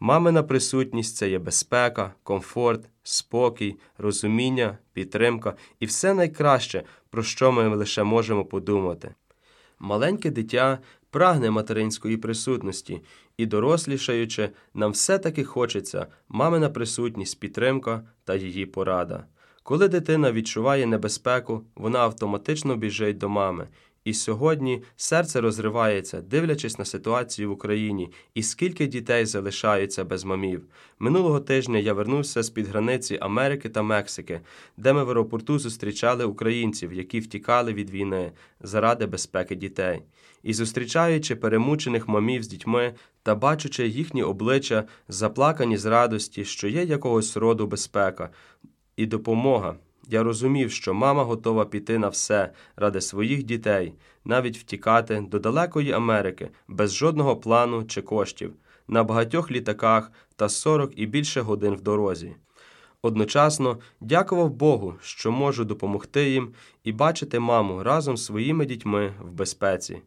Мамина 0.00 0.42
присутність 0.42 1.16
це 1.16 1.30
є 1.30 1.38
безпека, 1.38 2.14
комфорт, 2.22 2.88
спокій, 3.02 3.76
розуміння, 3.98 4.78
підтримка 4.92 5.54
і 5.80 5.86
все 5.86 6.14
найкраще, 6.14 6.82
про 7.10 7.22
що 7.22 7.52
ми 7.52 7.76
лише 7.76 8.02
можемо 8.02 8.44
подумати. 8.44 9.14
Маленьке 9.78 10.30
дитя 10.30 10.78
прагне 11.10 11.50
материнської 11.50 12.16
присутності, 12.16 13.02
і, 13.36 13.46
дорослішаючи, 13.46 14.50
нам 14.74 14.90
все-таки 14.92 15.44
хочеться 15.44 16.06
мамина 16.28 16.70
присутність, 16.70 17.40
підтримка 17.40 18.08
та 18.24 18.34
її 18.34 18.66
порада. 18.66 19.24
Коли 19.62 19.88
дитина 19.88 20.32
відчуває 20.32 20.86
небезпеку, 20.86 21.62
вона 21.74 21.98
автоматично 21.98 22.76
біжить 22.76 23.18
до 23.18 23.28
мами. 23.28 23.68
І 24.04 24.14
сьогодні 24.14 24.82
серце 24.96 25.40
розривається, 25.40 26.20
дивлячись 26.20 26.78
на 26.78 26.84
ситуацію 26.84 27.48
в 27.48 27.52
Україні, 27.52 28.12
і 28.34 28.42
скільки 28.42 28.86
дітей 28.86 29.26
залишаються 29.26 30.04
без 30.04 30.24
мамів. 30.24 30.66
Минулого 30.98 31.40
тижня 31.40 31.78
я 31.78 31.92
вернувся 31.92 32.42
з-під 32.42 32.66
границі 32.66 33.18
Америки 33.20 33.68
та 33.68 33.82
Мексики, 33.82 34.40
де 34.76 34.92
ми 34.92 35.04
в 35.04 35.08
аеропорту 35.08 35.58
зустрічали 35.58 36.24
українців, 36.24 36.92
які 36.92 37.20
втікали 37.20 37.72
від 37.72 37.90
війни 37.90 38.32
заради 38.60 39.06
безпеки 39.06 39.54
дітей. 39.54 40.02
І 40.42 40.54
зустрічаючи 40.54 41.36
перемучених 41.36 42.08
мамів 42.08 42.42
з 42.42 42.48
дітьми 42.48 42.94
та 43.22 43.34
бачачи 43.34 43.88
їхні 43.88 44.22
обличчя, 44.22 44.84
заплакані 45.08 45.76
з 45.76 45.84
радості, 45.84 46.44
що 46.44 46.68
є 46.68 46.84
якогось 46.84 47.36
роду 47.36 47.66
безпека 47.66 48.30
і 48.96 49.06
допомога. 49.06 49.76
Я 50.08 50.22
розумів, 50.22 50.70
що 50.70 50.94
мама 50.94 51.24
готова 51.24 51.64
піти 51.64 51.98
на 51.98 52.08
все 52.08 52.52
ради 52.76 53.00
своїх 53.00 53.42
дітей, 53.42 53.94
навіть 54.24 54.58
втікати 54.58 55.20
до 55.30 55.38
далекої 55.38 55.92
Америки 55.92 56.50
без 56.68 56.94
жодного 56.94 57.36
плану 57.36 57.84
чи 57.84 58.02
коштів, 58.02 58.52
на 58.88 59.04
багатьох 59.04 59.50
літаках 59.50 60.12
та 60.36 60.48
40 60.48 60.92
і 60.96 61.06
більше 61.06 61.40
годин 61.40 61.74
в 61.74 61.80
дорозі. 61.80 62.36
Одночасно 63.02 63.78
дякував 64.00 64.50
Богу, 64.50 64.94
що 65.00 65.32
можу 65.32 65.64
допомогти 65.64 66.30
їм 66.30 66.54
і 66.84 66.92
бачити 66.92 67.38
маму 67.38 67.82
разом 67.82 68.16
з 68.16 68.24
своїми 68.24 68.66
дітьми 68.66 69.14
в 69.20 69.32
безпеці. 69.32 70.02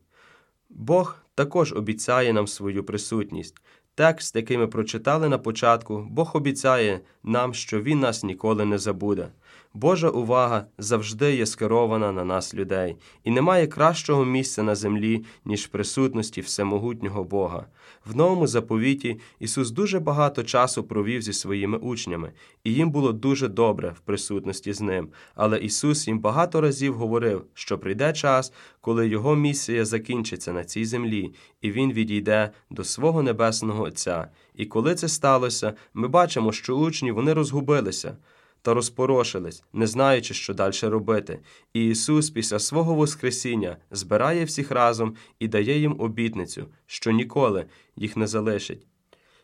Бог 0.75 1.17
також 1.35 1.73
обіцяє 1.73 2.33
нам 2.33 2.47
свою 2.47 2.83
присутність. 2.83 3.55
Текст, 3.95 4.35
який 4.35 4.57
ми 4.57 4.67
прочитали 4.67 5.29
на 5.29 5.37
початку, 5.37 6.07
Бог 6.09 6.31
обіцяє 6.33 7.01
нам, 7.23 7.53
що 7.53 7.81
Він 7.81 7.99
нас 7.99 8.23
ніколи 8.23 8.65
не 8.65 8.77
забуде. 8.77 9.27
Божа 9.73 10.09
увага 10.09 10.65
завжди 10.77 11.35
є 11.35 11.45
скерована 11.45 12.11
на 12.11 12.25
нас, 12.25 12.55
людей, 12.55 12.95
і 13.23 13.31
немає 13.31 13.67
кращого 13.67 14.25
місця 14.25 14.63
на 14.63 14.75
землі, 14.75 15.23
ніж 15.45 15.65
в 15.65 15.67
присутності 15.67 16.41
всемогутнього 16.41 17.23
Бога. 17.23 17.65
В 18.05 18.15
новому 18.15 18.47
заповіті 18.47 19.19
Ісус 19.39 19.71
дуже 19.71 19.99
багато 19.99 20.43
часу 20.43 20.83
провів 20.83 21.21
зі 21.21 21.33
своїми 21.33 21.77
учнями, 21.77 22.31
і 22.63 22.73
їм 22.73 22.91
було 22.91 23.11
дуже 23.11 23.47
добре 23.47 23.89
в 23.97 23.99
присутності 23.99 24.73
з 24.73 24.81
ним. 24.81 25.09
Але 25.35 25.59
Ісус 25.59 26.07
їм 26.07 26.19
багато 26.19 26.61
разів 26.61 26.93
говорив, 26.93 27.45
що 27.53 27.77
прийде 27.77 28.13
час, 28.13 28.53
коли 28.81 29.07
Його 29.07 29.35
місія 29.35 29.85
закінчиться 29.85 30.53
на 30.53 30.63
цій 30.63 30.85
землі, 30.85 31.33
і 31.61 31.71
Він 31.71 31.93
відійде 31.93 32.51
до 32.69 32.83
свого 32.83 33.23
небесного 33.23 33.83
Отця. 33.83 34.27
І 34.55 34.65
коли 34.65 34.95
це 34.95 35.07
сталося, 35.07 35.73
ми 35.93 36.07
бачимо, 36.07 36.51
що 36.51 36.77
учні 36.77 37.11
вони 37.11 37.33
розгубилися 37.33 38.17
та 38.65 38.73
розпорошились, 38.73 39.63
не 39.73 39.87
знаючи, 39.87 40.33
що 40.33 40.53
далі 40.53 40.73
робити. 40.81 41.39
І 41.73 41.87
Ісус 41.87 42.29
після 42.29 42.59
свого 42.59 42.95
Воскресіння 42.95 43.77
збирає 43.91 44.45
всіх 44.45 44.71
разом 44.71 45.15
і 45.39 45.47
дає 45.47 45.79
їм 45.79 45.95
обітницю, 45.99 46.65
що 46.85 47.11
ніколи 47.11 47.65
їх 47.95 48.17
не 48.17 48.27
залишить. 48.27 48.87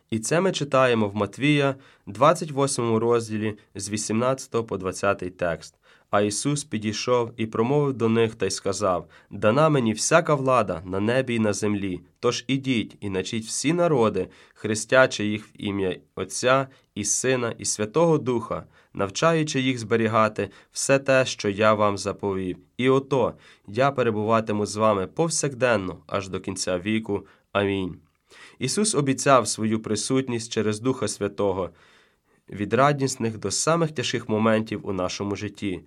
І 0.09 0.19
це 0.19 0.41
ми 0.41 0.51
читаємо 0.51 1.07
в 1.07 1.15
Матвія, 1.15 1.75
28 2.07 2.95
розділі 2.95 3.57
з 3.75 3.89
18 3.89 4.67
по 4.67 4.77
20 4.77 5.37
текст. 5.37 5.75
А 6.09 6.21
Ісус 6.21 6.63
підійшов 6.63 7.31
і 7.37 7.45
промовив 7.45 7.93
до 7.93 8.09
них 8.09 8.35
та 8.35 8.45
й 8.45 8.51
сказав: 8.51 9.09
Дана 9.29 9.69
мені 9.69 9.93
всяка 9.93 10.35
влада 10.35 10.81
на 10.85 10.99
небі 10.99 11.35
й 11.35 11.39
на 11.39 11.53
землі. 11.53 12.01
Тож 12.19 12.45
ідіть 12.47 12.97
і 12.99 13.09
начіть 13.09 13.45
всі 13.45 13.73
народи, 13.73 14.27
хрестячи 14.53 15.25
їх 15.25 15.47
в 15.47 15.51
ім'я 15.53 15.97
Отця 16.15 16.67
і 16.95 17.05
Сина, 17.05 17.55
і 17.57 17.65
Святого 17.65 18.17
Духа, 18.17 18.63
навчаючи 18.93 19.61
їх 19.61 19.79
зберігати 19.79 20.49
все 20.71 20.99
те, 20.99 21.25
що 21.25 21.49
я 21.49 21.73
вам 21.73 21.97
заповів. 21.97 22.57
І 22.77 22.89
ото 22.89 23.33
я 23.67 23.91
перебуватиму 23.91 24.65
з 24.65 24.75
вами 24.75 25.07
повсякденно, 25.07 25.97
аж 26.07 26.29
до 26.29 26.39
кінця 26.39 26.79
віку. 26.79 27.25
Амінь. 27.51 27.97
Ісус 28.59 28.95
обіцяв 28.95 29.47
свою 29.47 29.81
присутність 29.81 30.51
через 30.51 30.79
Духа 30.79 31.07
Святого 31.07 31.69
від 32.49 32.73
радісних 32.73 33.37
до 33.37 33.51
самих 33.51 33.91
тяжких 33.91 34.29
моментів 34.29 34.87
у 34.87 34.93
нашому 34.93 35.35
житті, 35.35 35.81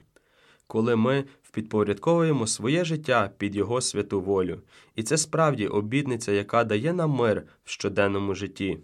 коли 0.66 0.96
ми 0.96 1.24
впідпорядковуємо 1.42 2.46
своє 2.46 2.84
життя 2.84 3.30
під 3.38 3.56
Його 3.56 3.80
святу 3.80 4.20
волю. 4.20 4.60
І 4.96 5.02
це 5.02 5.16
справді 5.16 5.66
обітниця, 5.66 6.32
яка 6.32 6.64
дає 6.64 6.92
нам 6.92 7.10
мир 7.10 7.42
в 7.64 7.70
щоденному 7.70 8.34
житті. 8.34 8.78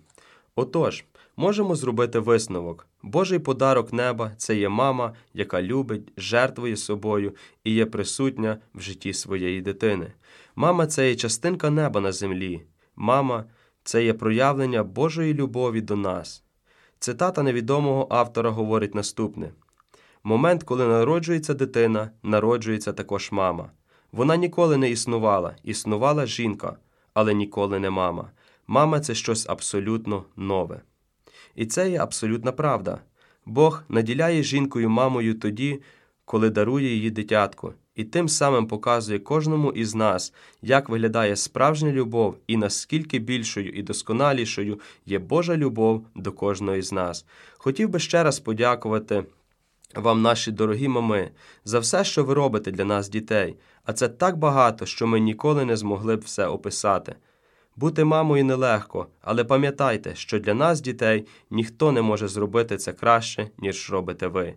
Отож, 0.57 1.05
можемо 1.41 1.75
зробити 1.75 2.19
висновок. 2.19 2.87
Божий 3.03 3.39
подарок 3.39 3.93
неба 3.93 4.33
це 4.37 4.57
є 4.57 4.69
мама, 4.69 5.15
яка 5.35 5.63
любить, 5.63 6.13
жертвує 6.17 6.77
собою 6.77 7.35
і 7.65 7.73
є 7.73 7.87
присутня 7.87 8.59
в 8.75 8.81
житті 8.81 9.13
своєї 9.13 9.61
дитини. 9.61 10.13
Мама 10.57 10.87
це 10.87 11.09
є 11.09 11.17
частинка 11.17 11.71
неба 11.71 12.01
на 12.01 12.13
землі. 12.13 12.63
Мама 12.97 13.45
це 13.85 14.05
є 14.05 14.15
проявлення 14.15 14.83
Божої 14.83 15.35
любові 15.35 15.81
до 15.81 15.97
нас. 15.97 16.43
Цитата 16.99 17.43
невідомого 17.43 18.07
автора 18.11 18.51
говорить 18.51 18.95
наступне: 18.95 19.51
момент, 20.25 20.63
коли 20.63 20.87
народжується 20.87 21.55
дитина, 21.55 22.11
народжується 22.23 22.93
також 22.93 23.33
мама. 23.33 23.71
Вона 24.13 24.37
ніколи 24.37 24.77
не 24.77 24.91
існувала, 24.91 25.57
існувала 25.65 26.27
жінка, 26.27 26.77
але 27.15 27.35
ніколи 27.35 27.79
не 27.79 27.91
мама. 27.91 28.31
Мама 28.67 29.01
це 29.01 29.15
щось 29.15 29.49
абсолютно 29.49 30.25
нове. 30.37 30.81
І 31.55 31.67
це 31.67 31.91
є 31.91 31.99
абсолютна 31.99 32.53
правда. 32.53 32.99
Бог 33.47 33.83
наділяє 33.89 34.43
жінкою 34.43 34.91
мамою 34.91 35.35
тоді, 35.35 35.81
коли 36.25 36.51
дарує 36.51 36.89
її 36.89 37.11
дитятко, 37.11 37.75
і 37.95 38.05
тим 38.05 38.29
самим 38.29 38.67
показує 38.67 39.19
кожному 39.19 39.73
із 39.73 39.95
нас, 39.95 40.33
як 40.63 40.89
виглядає 40.89 41.37
справжня 41.37 41.93
любов 41.93 42.37
і 42.47 42.57
наскільки 42.57 43.19
більшою 43.19 43.69
і 43.71 43.83
досконалішою 43.83 44.81
є 45.07 45.19
Божа 45.19 45.57
любов 45.57 46.07
до 46.15 46.33
кожного 46.33 46.83
з 46.83 46.93
нас. 46.93 47.27
Хотів 47.59 47.89
би 47.89 47.99
ще 47.99 48.23
раз 48.23 48.41
подякувати 48.41 49.25
вам, 49.95 50.23
наші 50.23 50.53
дорогі 50.53 50.89
мами, 50.89 51.31
за 51.65 51.79
все, 51.79 52.05
що 52.05 52.25
ви 52.25 52.35
робите 52.35 52.71
для 52.71 52.85
нас, 52.85 53.09
дітей, 53.09 53.57
а 53.85 53.93
це 53.93 54.09
так 54.09 54.37
багато, 54.37 54.87
що 54.87 55.07
ми 55.07 55.21
ніколи 55.21 55.65
не 55.65 55.77
змогли 55.77 56.17
б 56.17 56.21
все 56.21 56.47
описати. 56.47 57.15
Бути 57.81 58.05
мамою 58.05 58.45
нелегко, 58.45 59.07
але 59.21 59.45
пам'ятайте, 59.45 60.15
що 60.15 60.39
для 60.39 60.55
нас, 60.55 60.81
дітей, 60.81 61.27
ніхто 61.51 61.93
не 61.93 62.03
може 62.03 62.29
зробити 62.29 62.77
це 62.77 62.93
краще, 62.93 63.51
ніж 63.59 63.91
робите 63.91 64.27
ви. 64.27 64.55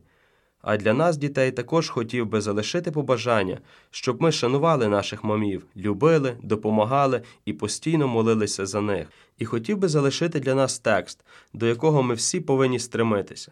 А 0.61 0.77
для 0.77 0.93
нас, 0.93 1.17
дітей, 1.17 1.51
також 1.51 1.89
хотів 1.89 2.25
би 2.25 2.41
залишити 2.41 2.91
побажання, 2.91 3.59
щоб 3.91 4.21
ми 4.21 4.31
шанували 4.31 4.87
наших 4.87 5.23
мамів, 5.23 5.65
любили, 5.77 6.37
допомагали 6.41 7.21
і 7.45 7.53
постійно 7.53 8.07
молилися 8.07 8.65
за 8.65 8.81
них. 8.81 9.07
І 9.37 9.45
хотів 9.45 9.77
би 9.77 9.87
залишити 9.87 10.39
для 10.39 10.55
нас 10.55 10.79
текст, 10.79 11.25
до 11.53 11.65
якого 11.65 12.03
ми 12.03 12.13
всі 12.13 12.39
повинні 12.39 12.79
стремитися. 12.79 13.51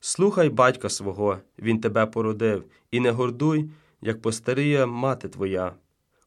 Слухай 0.00 0.48
батька 0.48 0.88
свого, 0.88 1.38
він 1.58 1.80
тебе 1.80 2.06
породив, 2.06 2.64
і 2.90 3.00
не 3.00 3.10
гордуй, 3.10 3.70
як 4.02 4.22
постаріє 4.22 4.86
мати 4.86 5.28
твоя. 5.28 5.72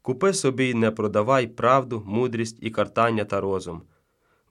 Купи 0.07 0.33
собі 0.33 0.65
й 0.65 0.73
не 0.73 0.91
продавай 0.91 1.47
правду, 1.47 2.03
мудрість 2.05 2.57
і 2.61 2.69
картання 2.69 3.25
та 3.25 3.41
розум. 3.41 3.81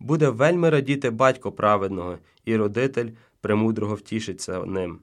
Буде 0.00 0.28
вельми 0.28 0.70
радіти 0.70 1.10
батько 1.10 1.52
праведного, 1.52 2.18
і 2.44 2.56
родитель 2.56 3.08
премудрого 3.40 3.94
втішиться 3.94 4.64
ним. 4.64 4.98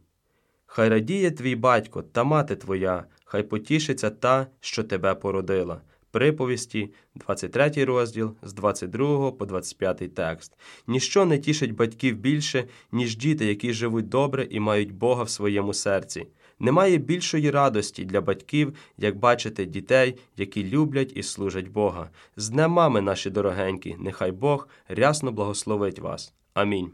Хай 0.65 0.89
радіє 0.89 1.31
твій 1.31 1.55
батько 1.55 2.01
та 2.01 2.23
мати 2.23 2.55
твоя, 2.55 3.05
хай 3.25 3.43
потішиться 3.43 4.09
та, 4.09 4.47
що 4.59 4.83
тебе 4.83 5.15
породила. 5.15 5.81
Приповісті, 6.11 6.93
23 7.15 7.85
розділ 7.85 8.35
з 8.41 8.53
22 8.53 9.31
по 9.31 9.45
25 9.45 10.15
текст. 10.15 10.57
Ніщо 10.87 11.25
не 11.25 11.39
тішить 11.39 11.75
батьків 11.75 12.17
більше, 12.17 12.67
ніж 12.91 13.17
діти, 13.17 13.45
які 13.45 13.73
живуть 13.73 14.09
добре 14.09 14.47
і 14.49 14.59
мають 14.59 14.91
Бога 14.91 15.23
в 15.23 15.29
своєму 15.29 15.73
серці. 15.73 16.27
Немає 16.63 16.97
більшої 16.97 17.51
радості 17.51 18.05
для 18.05 18.21
батьків, 18.21 18.73
як 18.97 19.17
бачити 19.17 19.65
дітей, 19.65 20.17
які 20.37 20.63
люблять 20.63 21.11
і 21.15 21.23
служать 21.23 21.67
Бога. 21.67 22.09
З 22.37 22.49
днем 22.49 22.71
мами, 22.71 23.01
наші 23.01 23.29
дорогенькі, 23.29 23.95
нехай 23.99 24.31
Бог 24.31 24.67
рясно 24.87 25.31
благословить 25.31 25.99
вас. 25.99 26.33
Амінь. 26.53 26.91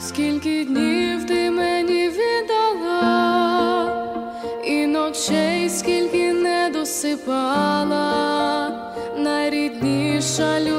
Скільки 0.00 0.64
днів 0.64 1.26
ти 1.26 1.50
мені 1.50 2.08
віддала, 2.08 2.86
і 4.64 4.86
ночей 4.86 5.70
скільки 5.70 6.32
не 6.32 6.70
досипала, 6.74 7.94
найрідніша 9.18 10.60
людина 10.60 10.75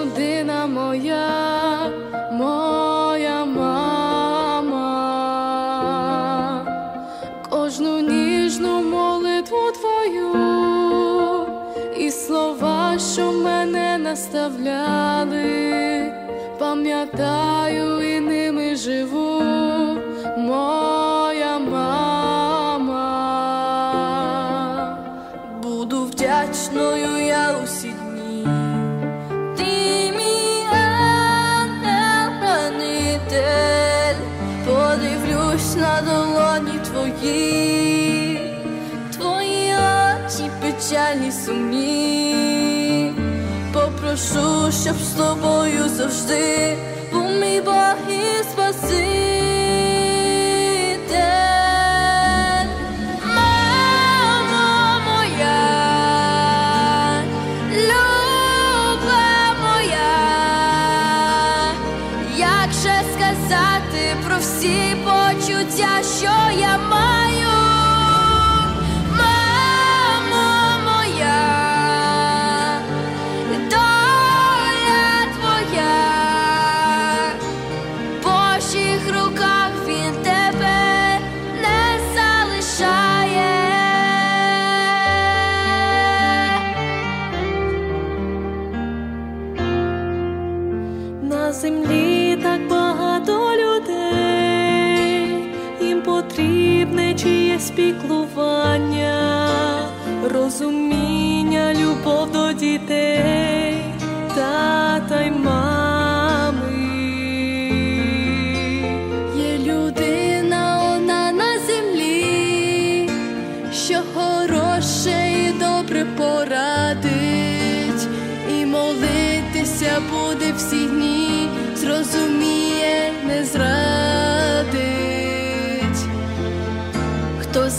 щоб 44.88 44.98
з 44.98 45.12
тобою 45.12 45.90
завжди 45.90 46.78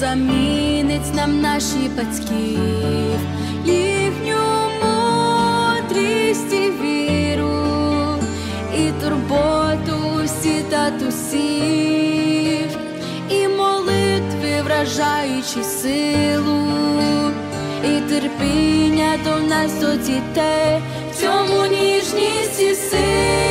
замінить 0.08 1.14
нам 1.14 1.40
наші 1.40 1.90
батьків, 1.96 3.20
їхню 3.64 4.38
мудрість 4.82 6.52
і 6.52 6.70
віру, 6.82 8.16
і 8.74 9.02
турботу 9.02 10.24
всі 10.24 10.62
татусів, 10.70 11.58
і 13.30 13.48
молитви, 13.48 14.62
вражаючи 14.64 15.64
силу, 15.64 16.66
і 17.84 18.00
терпіння 18.00 19.18
до 19.24 19.40
нас 19.40 19.80
до 19.80 19.94
дітей, 19.96 20.80
в 21.12 21.20
цьому 21.20 21.66
ніжність 21.66 22.60
і 22.60 22.74
сила. 22.74 23.47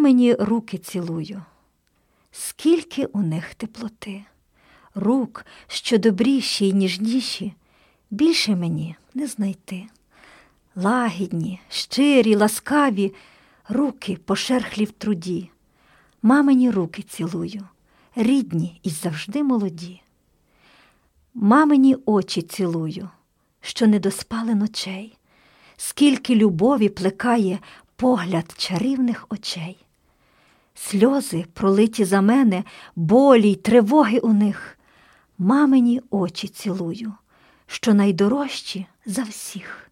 Мамині 0.00 0.34
руки 0.34 0.78
цілую, 0.78 1.42
скільки 2.30 3.06
у 3.06 3.22
них 3.22 3.54
теплоти, 3.54 4.24
рук, 4.94 5.46
що 5.66 5.98
добріші 5.98 6.68
й 6.68 6.72
ніжніші, 6.72 7.54
більше 8.10 8.56
мені 8.56 8.96
не 9.14 9.26
знайти. 9.26 9.86
Лагідні, 10.76 11.60
щирі, 11.68 12.34
ласкаві, 12.34 13.14
руки 13.68 14.18
пошерхлі 14.24 14.84
в 14.84 14.90
труді. 14.90 15.50
Мамині 16.22 16.70
руки 16.70 17.02
цілую, 17.02 17.68
рідні 18.16 18.80
і 18.82 18.90
завжди 18.90 19.42
молоді. 19.42 20.02
Мамині 21.34 21.96
очі 22.06 22.42
цілую, 22.42 23.10
що 23.60 23.86
не 23.86 23.98
доспали 23.98 24.54
ночей, 24.54 25.18
скільки 25.76 26.34
любові 26.34 26.88
плекає 26.88 27.58
погляд 27.96 28.54
чарівних 28.56 29.26
очей. 29.28 29.84
Сльози, 30.82 31.44
пролиті 31.54 32.04
за 32.04 32.20
мене, 32.20 32.64
болі 32.96 33.50
й 33.50 33.54
тривоги 33.54 34.18
у 34.18 34.32
них. 34.32 34.78
Мамині 35.38 36.00
очі 36.10 36.48
цілую, 36.48 37.14
що 37.66 37.94
найдорожчі 37.94 38.86
за 39.06 39.22
всіх. 39.22 39.90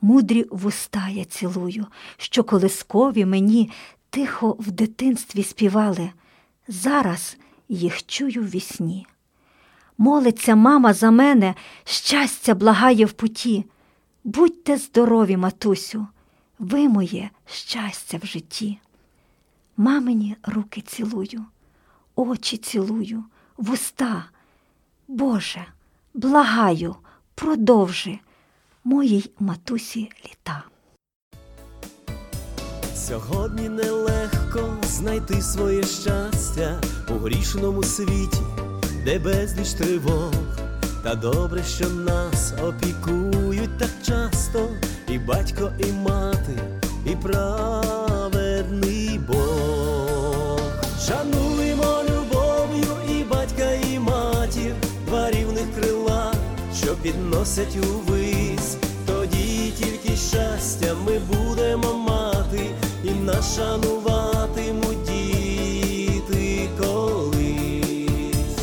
Мудрі 0.00 0.46
вуста 0.50 1.08
я 1.08 1.24
цілую, 1.24 1.86
що 2.16 2.44
колискові 2.44 3.24
мені 3.24 3.70
тихо 4.10 4.56
в 4.58 4.70
дитинстві 4.70 5.42
співали. 5.42 6.10
Зараз 6.68 7.36
їх 7.68 8.06
чую 8.06 8.42
в 8.42 8.50
вісні. 8.50 9.06
Молиться 9.98 10.56
мама 10.56 10.94
за 10.94 11.10
мене, 11.10 11.54
щастя 11.84 12.54
благає 12.54 13.04
в 13.04 13.12
путі. 13.12 13.64
Будьте 14.24 14.76
здорові, 14.76 15.36
матусю, 15.36 16.06
ви 16.58 16.88
моє 16.88 17.30
щастя 17.46 18.18
в 18.22 18.26
житті. 18.26 18.78
Мамині 19.80 20.36
руки 20.42 20.80
цілую, 20.80 21.44
очі 22.16 22.56
цілую, 22.56 23.24
вуста. 23.56 24.24
Боже, 25.08 25.66
благаю, 26.14 26.96
продовжи 27.34 28.18
моїй 28.84 29.30
матусі 29.38 30.10
літа. 30.24 30.64
Сьогодні 32.94 33.68
нелегко 33.68 34.76
знайти 34.82 35.42
своє 35.42 35.82
щастя 35.82 36.80
у 37.10 37.12
грішному 37.12 37.82
світі, 37.82 38.40
де 39.04 39.18
безліч 39.18 39.72
тривог, 39.72 40.32
та 41.02 41.14
добре, 41.14 41.62
що 41.62 41.90
нас 41.90 42.54
опікують 42.62 43.78
так 43.78 43.90
часто, 44.02 44.68
і 45.08 45.18
батько, 45.18 45.72
і 45.78 45.92
мати, 45.92 46.82
і 47.06 47.16
праведний 47.16 47.97
підносять 57.08 57.76
увись, 57.76 58.76
тоді 59.06 59.72
тільки 59.78 60.16
щастя 60.16 60.94
ми 61.06 61.18
будемо 61.18 61.94
мати, 61.94 62.70
і 63.04 63.10
нас 63.10 63.56
шануватимуть 63.56 65.02
діти 65.06 66.68
колись. 66.80 68.58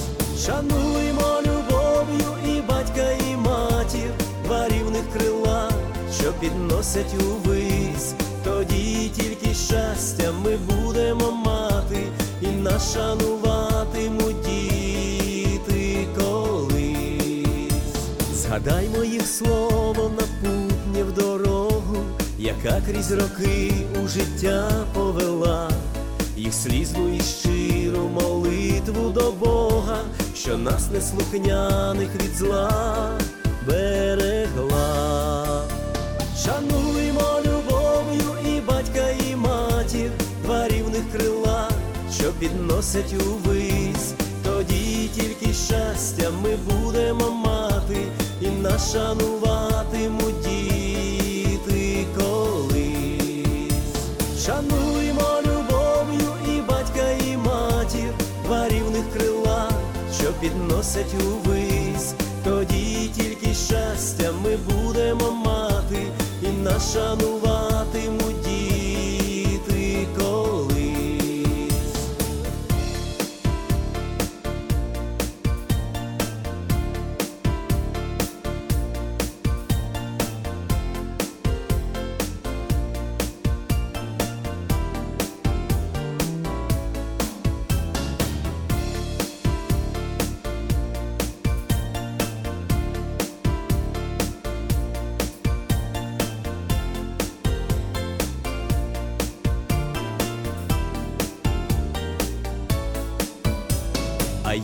Шануємо 0.46 1.42
любов'ю 1.42 2.56
і 2.56 2.62
батька, 2.62 3.12
і 3.32 3.38
матір, 3.38 4.12
два 4.44 4.68
рівних 4.68 5.04
крила, 5.14 5.72
що 6.20 6.34
підносять 6.34 7.14
увись, 7.20 8.14
тоді 8.44 9.12
тільки 9.16 9.54
щастя 9.54 10.32
ми 10.44 10.58
будемо 10.58 11.32
мати, 11.32 12.04
і 12.42 12.48
нас 12.48 12.94
шануватимуть 12.94 13.45
Згадаймо 18.56 19.04
їх 19.04 19.28
слово 19.28 20.12
напутнє 20.18 21.04
в 21.04 21.14
дорогу, 21.14 21.98
яка 22.40 22.82
крізь 22.88 23.12
роки 23.12 23.74
у 24.04 24.08
життя 24.08 24.72
повела, 24.94 25.70
їх 26.38 26.54
слізну 26.54 27.16
і 27.16 27.22
щиру 27.22 28.10
молитву 28.22 29.10
до 29.10 29.32
Бога, 29.32 29.98
що 30.36 30.58
нас 30.58 30.92
неслухняних 30.92 32.10
від 32.24 32.36
зла 32.36 33.10
берегла. 33.68 35.62
Шануємо 36.44 37.40
любов'ю 37.46 38.56
і 38.56 38.62
батька, 38.62 39.10
і 39.32 39.36
матір, 39.36 40.12
два 40.44 40.68
рівних 40.68 41.12
крила, 41.12 41.70
що 42.20 42.32
підносять 42.32 43.14
увись, 43.14 44.14
тоді 44.44 45.10
тільки 45.16 45.54
щастя 45.54 46.32
ми 46.44 46.56
будемо 46.56 47.32
мати, 47.32 47.98
і 48.46 48.50
нас 48.62 48.94
шануватимуть 48.94 50.42
діти 50.44 52.06
колись. 52.18 53.66
Шануємо 54.46 55.42
любов'ю 55.46 56.34
і 56.48 56.62
батька, 56.62 57.10
і 57.28 57.38
матір, 57.38 58.14
два 58.46 58.70
рівних 58.70 59.14
крила, 59.14 59.70
що 60.20 60.34
підносять 60.34 61.14
увись, 61.14 62.14
тоді 62.44 63.12
тільки 63.16 63.54
щастя 63.54 64.32
ми 64.44 64.58
будемо 64.58 65.32
мати, 65.32 66.08
і 66.42 66.48
нас 66.64 66.94
шануватимуть 66.94 68.45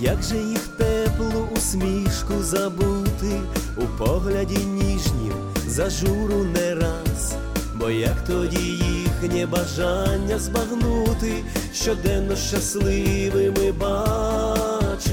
як 0.02 0.24
же 0.24 0.38
їх 0.38 0.68
теплу 0.78 1.48
усмішку 1.58 2.34
забути? 2.44 3.42
У 3.78 3.82
погляді 3.98 4.58
ніжнім 4.58 5.34
зажуру 5.68 6.44
не 6.44 6.76
раз, 6.76 7.34
бо 7.76 7.90
як 7.90 8.26
тоді 8.28 8.82
їхнє 9.22 9.46
бажання 9.46 10.40
збагнути, 10.40 11.34
щоденно 11.74 12.36
щасливими 12.36 13.72
бачити 13.72 15.12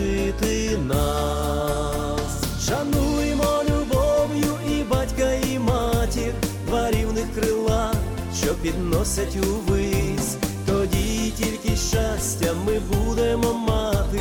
нас. 0.89 2.43
Шануємо 2.67 3.63
любов'ю 3.71 4.59
і 4.71 4.83
батька, 4.83 5.33
і 5.33 5.59
матір, 5.59 6.33
два 6.67 6.91
рівних 6.91 7.35
крила, 7.35 7.95
що 8.43 8.55
підносять 8.55 9.37
увись, 9.37 10.37
тоді 10.67 11.33
тільки 11.39 11.77
щастя 11.77 12.55
ми 12.67 12.79
будемо 12.79 13.55
мати, 13.55 14.21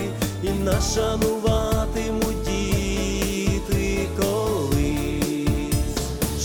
нас 0.68 0.96
шануватимуть 0.96 2.42
діти 2.46 4.08
колись. 4.20 5.68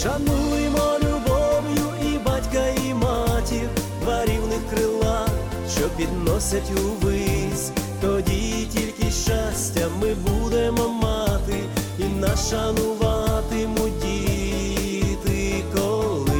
Шануємо 0.02 0.98
любов'ю 1.02 1.86
і 2.02 2.18
батька, 2.18 2.66
і 2.88 2.94
матір, 2.94 3.68
два 4.02 4.24
рівних 4.24 4.68
крила, 4.70 5.28
що 5.76 5.88
підносять 5.88 6.70
увись, 6.70 7.70
тоді 8.00 8.68
тільки 8.72 9.10
щастя 9.10 9.88
ми 10.00 10.14
будемо 10.14 10.88
мати, 10.88 11.60
і 11.98 12.04
нас 12.04 12.50
шануватимуть 12.50 13.98
діти 14.02 15.64
колись. 15.74 16.32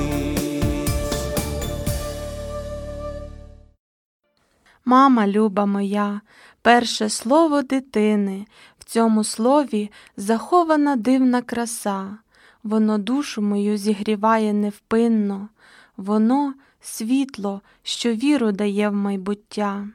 Мама 4.84 5.26
люба 5.26 5.66
моя, 5.66 6.20
перше 6.62 7.08
слово 7.08 7.62
дитини, 7.62 8.46
в 8.78 8.84
цьому 8.84 9.24
слові 9.24 9.90
захована 10.16 10.96
дивна 10.96 11.42
краса, 11.42 12.18
воно 12.62 12.98
душу 12.98 13.42
мою 13.42 13.76
зігріває 13.76 14.52
невпинно, 14.52 15.48
воно 15.96 16.54
світло, 16.80 17.60
що 17.82 18.14
віру 18.14 18.52
дає 18.52 18.88
в 18.88 18.94
майбуття. 18.94 19.88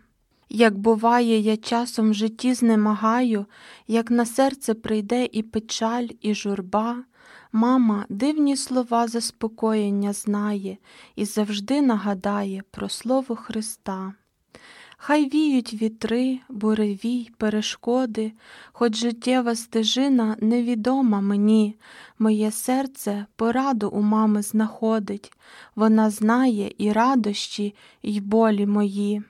Як 0.49 0.77
буває, 0.77 1.39
я 1.39 1.57
часом 1.57 2.09
в 2.11 2.13
житті 2.13 2.53
знемагаю, 2.53 3.45
як 3.87 4.11
на 4.11 4.25
серце 4.25 4.73
прийде 4.73 5.27
і 5.31 5.43
печаль, 5.43 6.07
і 6.21 6.35
журба, 6.35 7.03
Мама 7.51 8.05
дивні 8.09 8.57
слова 8.57 9.07
заспокоєння 9.07 10.13
знає 10.13 10.77
і 11.15 11.25
завжди 11.25 11.81
нагадає 11.81 12.63
про 12.71 12.89
слово 12.89 13.35
Христа. 13.35 14.13
Хай 14.99 15.29
віють 15.29 15.73
вітри, 15.73 16.39
буревій, 16.49 17.29
перешкоди, 17.37 18.31
хоч 18.71 18.95
життєва 18.95 19.55
стежина 19.55 20.37
невідома 20.41 21.21
мені, 21.21 21.75
моє 22.19 22.51
серце 22.51 23.25
пораду 23.35 23.89
у 23.89 24.01
мами 24.01 24.41
знаходить, 24.41 25.31
вона 25.75 26.09
знає 26.09 26.73
і 26.77 26.91
радощі, 26.91 27.75
і 28.01 28.21
болі 28.21 28.65
мої. 28.65 29.21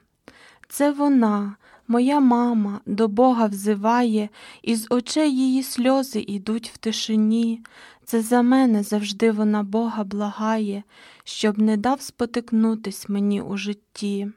Це 0.70 0.92
вона, 0.92 1.56
моя 1.88 2.20
мама, 2.20 2.80
до 2.86 3.08
Бога 3.08 3.46
взиває, 3.46 4.30
і 4.62 4.76
з 4.76 4.88
очей 4.90 5.36
її 5.38 5.64
сльози 5.64 6.26
ідуть 6.28 6.70
в 6.70 6.78
тишині. 6.78 7.64
Це 8.06 8.22
за 8.22 8.42
мене 8.42 8.84
завжди 8.84 9.32
вона 9.32 9.64
Бога 9.64 10.04
благає, 10.04 10.84
щоб 11.24 11.60
не 11.60 11.78
дав 11.78 12.02
спотикнутись 12.02 13.10
мені 13.10 13.42
у 13.42 13.58
житті. 13.58 14.28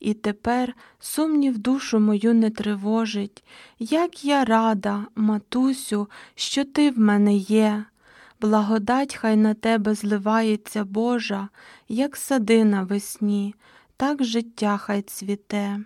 І 0.00 0.14
тепер 0.14 0.74
сумнів 0.98 1.58
душу 1.58 1.98
мою 2.00 2.34
не 2.34 2.50
тривожить, 2.50 3.44
як 3.78 4.24
я 4.24 4.44
рада, 4.44 5.06
матусю, 5.16 6.08
що 6.34 6.64
ти 6.64 6.90
в 6.90 6.98
мене 6.98 7.34
є. 7.34 7.84
Благодать 8.40 9.14
хай 9.14 9.36
на 9.36 9.54
тебе 9.54 9.94
зливається 9.94 10.84
Божа, 10.84 11.48
як 11.88 12.16
сади 12.16 12.64
на 12.64 12.82
весні, 12.82 13.54
так 13.96 14.24
життя 14.24 14.76
хай 14.76 15.02
цвіте. 15.02 15.80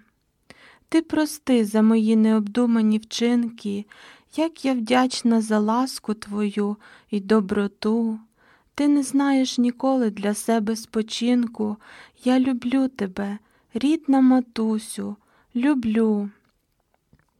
Ти 0.89 1.03
прости 1.03 1.65
за 1.65 1.83
мої 1.83 2.17
необдумані 2.17 2.99
вчинки, 2.99 3.87
як 4.37 4.65
я 4.65 4.75
вдячна 4.75 5.41
за 5.41 5.59
ласку 5.59 6.15
твою 6.15 6.77
і 7.11 7.21
доброту. 7.21 8.19
Ти 8.75 8.89
не 8.89 9.03
знаєш 9.03 9.59
ніколи 9.59 10.11
для 10.11 10.35
себе 10.35 10.77
спочинку. 10.77 11.77
Я 12.25 12.41
люблю 12.41 12.89
тебе, 12.89 13.39
рідна 13.75 14.21
матусю, 14.21 15.17
люблю. 15.57 16.31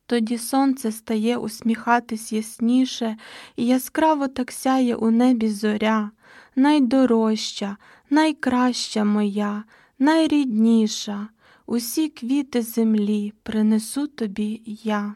Тоді 0.07 0.39
сонце 0.39 0.93
стає 0.93 1.37
усміхатись 1.37 2.33
ясніше, 2.33 3.17
і 3.57 3.67
яскраво 3.67 4.29
так 4.29 4.53
сяє 4.53 4.97
у 4.97 5.11
небі 5.11 5.49
зоря, 5.49 6.11
найдорожча, 6.57 7.77
найкраща 8.11 9.05
моя, 9.05 9.65
найрідніша. 9.99 11.29
Усі 11.67 12.09
квіти 12.09 12.63
землі 12.63 13.33
принесу 13.43 14.07
тобі 14.07 14.63
я. 14.67 15.15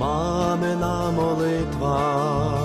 Мамина 0.00 1.10
молитва, 1.10 2.58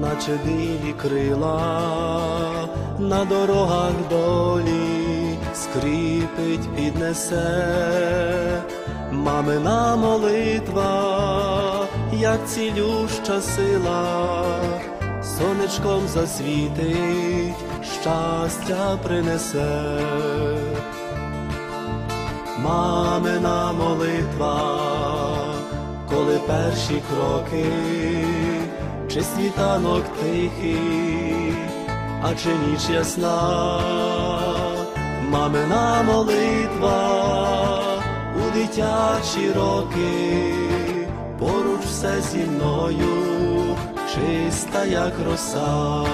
наче 0.00 0.38
білі 0.44 0.94
крила, 1.02 2.68
на 2.98 3.24
дорогах 3.24 3.92
долі 4.10 5.38
скріпить, 5.54 6.68
піднесе, 6.76 8.62
мамина 9.12 9.96
молитва, 9.96 11.86
як 12.12 12.48
цілюща 12.48 13.40
сила, 13.40 14.24
сонечком 15.22 16.08
засвітить, 16.08 17.54
щастя 17.82 18.98
принесе. 19.02 20.00
Мамина 22.58 23.72
молитва 23.72 25.43
коли 26.10 26.38
перші 26.46 27.02
кроки, 27.10 27.66
чи 29.12 29.22
світанок 29.22 30.04
тихий, 30.22 31.54
а 32.22 32.34
чи 32.34 32.48
ніч 32.48 32.88
ясна, 32.90 33.80
мамина 35.28 36.02
молитва 36.02 37.00
у 38.36 38.54
дитячі 38.54 39.52
роки, 39.56 40.54
поруч 41.38 41.80
все 41.84 42.20
зі 42.20 42.38
мною, 42.38 43.76
чиста, 44.14 44.84
як 44.84 45.12
роса. 45.30 46.04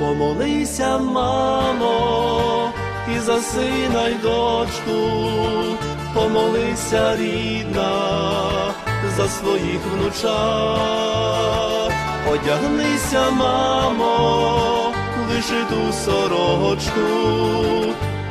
Помолися, 0.00 0.98
мамо, 0.98 2.70
і 3.16 3.18
за 3.18 3.38
сина 3.38 4.08
й 4.08 4.14
дочку 4.14 4.98
помолися, 6.18 7.16
рідна, 7.16 7.92
за 9.16 9.28
своїх 9.28 9.80
внучат, 9.92 10.32
одягнися, 12.30 13.30
мамо, 13.30 14.92
вишиту 15.28 15.92
сорочку 16.04 17.00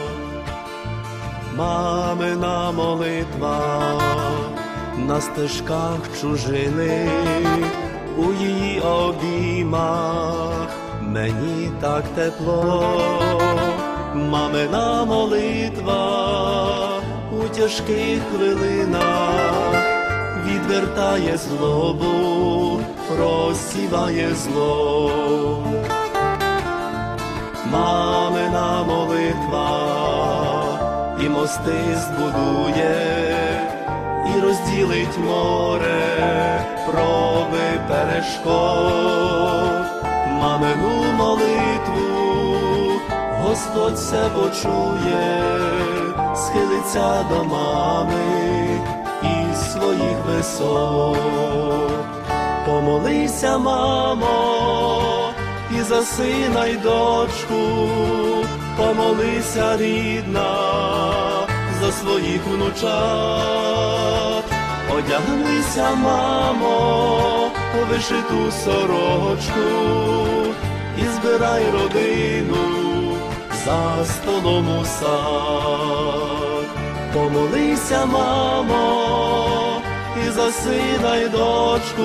Мамина 1.55 2.71
молитва 2.71 3.57
на 4.97 5.21
стежках 5.21 5.99
чужини, 6.21 7.09
у 8.17 8.33
її 8.33 8.79
обіймах 8.79 10.67
мені 11.13 11.71
так 11.81 12.03
тепло, 12.15 12.83
мамина 14.15 15.05
молитва 15.05 16.01
у 17.31 17.49
тяжких 17.49 18.19
хвилинах 18.31 19.75
відвертає 20.45 21.37
злобу, 21.37 22.79
розсіває 23.19 24.35
зло. 24.35 25.11
Мамина 27.71 28.83
молитва 28.83 29.69
і 31.21 31.29
мости 31.29 31.97
збудує, 31.97 32.95
і 34.35 34.39
розділить 34.41 35.17
море, 35.17 36.65
проби 36.85 37.79
перешкод 37.87 39.02
Господь 43.53 43.93
все 43.93 44.29
почує, 44.35 45.43
схилиться 46.35 47.25
до 47.29 47.43
мами 47.43 48.79
із 49.23 49.71
своїх 49.71 50.17
висот. 50.27 51.17
Помолися, 52.65 53.57
мамо, 53.57 55.33
і 55.77 55.81
за 55.81 56.01
сина 56.01 56.65
й 56.65 56.77
дочку, 56.77 57.87
помолися, 58.77 59.77
рідна, 59.77 60.55
за 61.81 61.91
своїх 61.91 62.41
внучат, 62.47 62.93
одягнися, 64.97 65.95
мамо 65.95 67.51
вишиту 67.89 68.51
сорочку 68.63 69.69
і 70.97 71.03
збирай 71.05 71.63
родину 71.71 72.72
за 73.65 74.05
столом 74.05 74.79
у 74.79 74.85
сад. 74.85 76.65
Помолися, 77.13 78.05
мамо, 78.05 79.81
і 80.27 80.29
за 80.29 80.51
сина 80.51 81.15
й 81.15 81.29
дочку, 81.29 82.03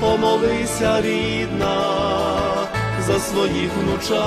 помолися, 0.00 1.00
рідна, 1.00 1.82
за 3.06 3.20
своїх 3.20 3.70
внучат, 3.78 4.22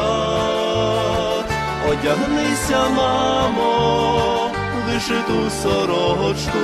одягнися, 1.90 2.90
мамо, 2.90 4.50
вишиту 4.88 5.50
сорочку 5.64 6.60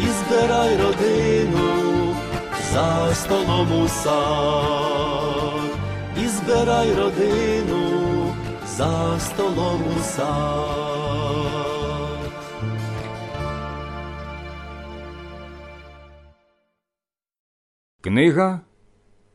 і 0.00 0.06
збирай 0.06 0.76
родину 0.76 2.14
за 2.72 3.14
столом 3.14 3.82
у 3.82 3.88
сад, 3.88 5.70
і 6.24 6.28
збирай 6.28 6.94
родину 6.94 7.77
за 8.78 9.18
столом 9.20 9.82
у 9.96 9.98
сад. 10.00 10.32
Книга 18.00 18.60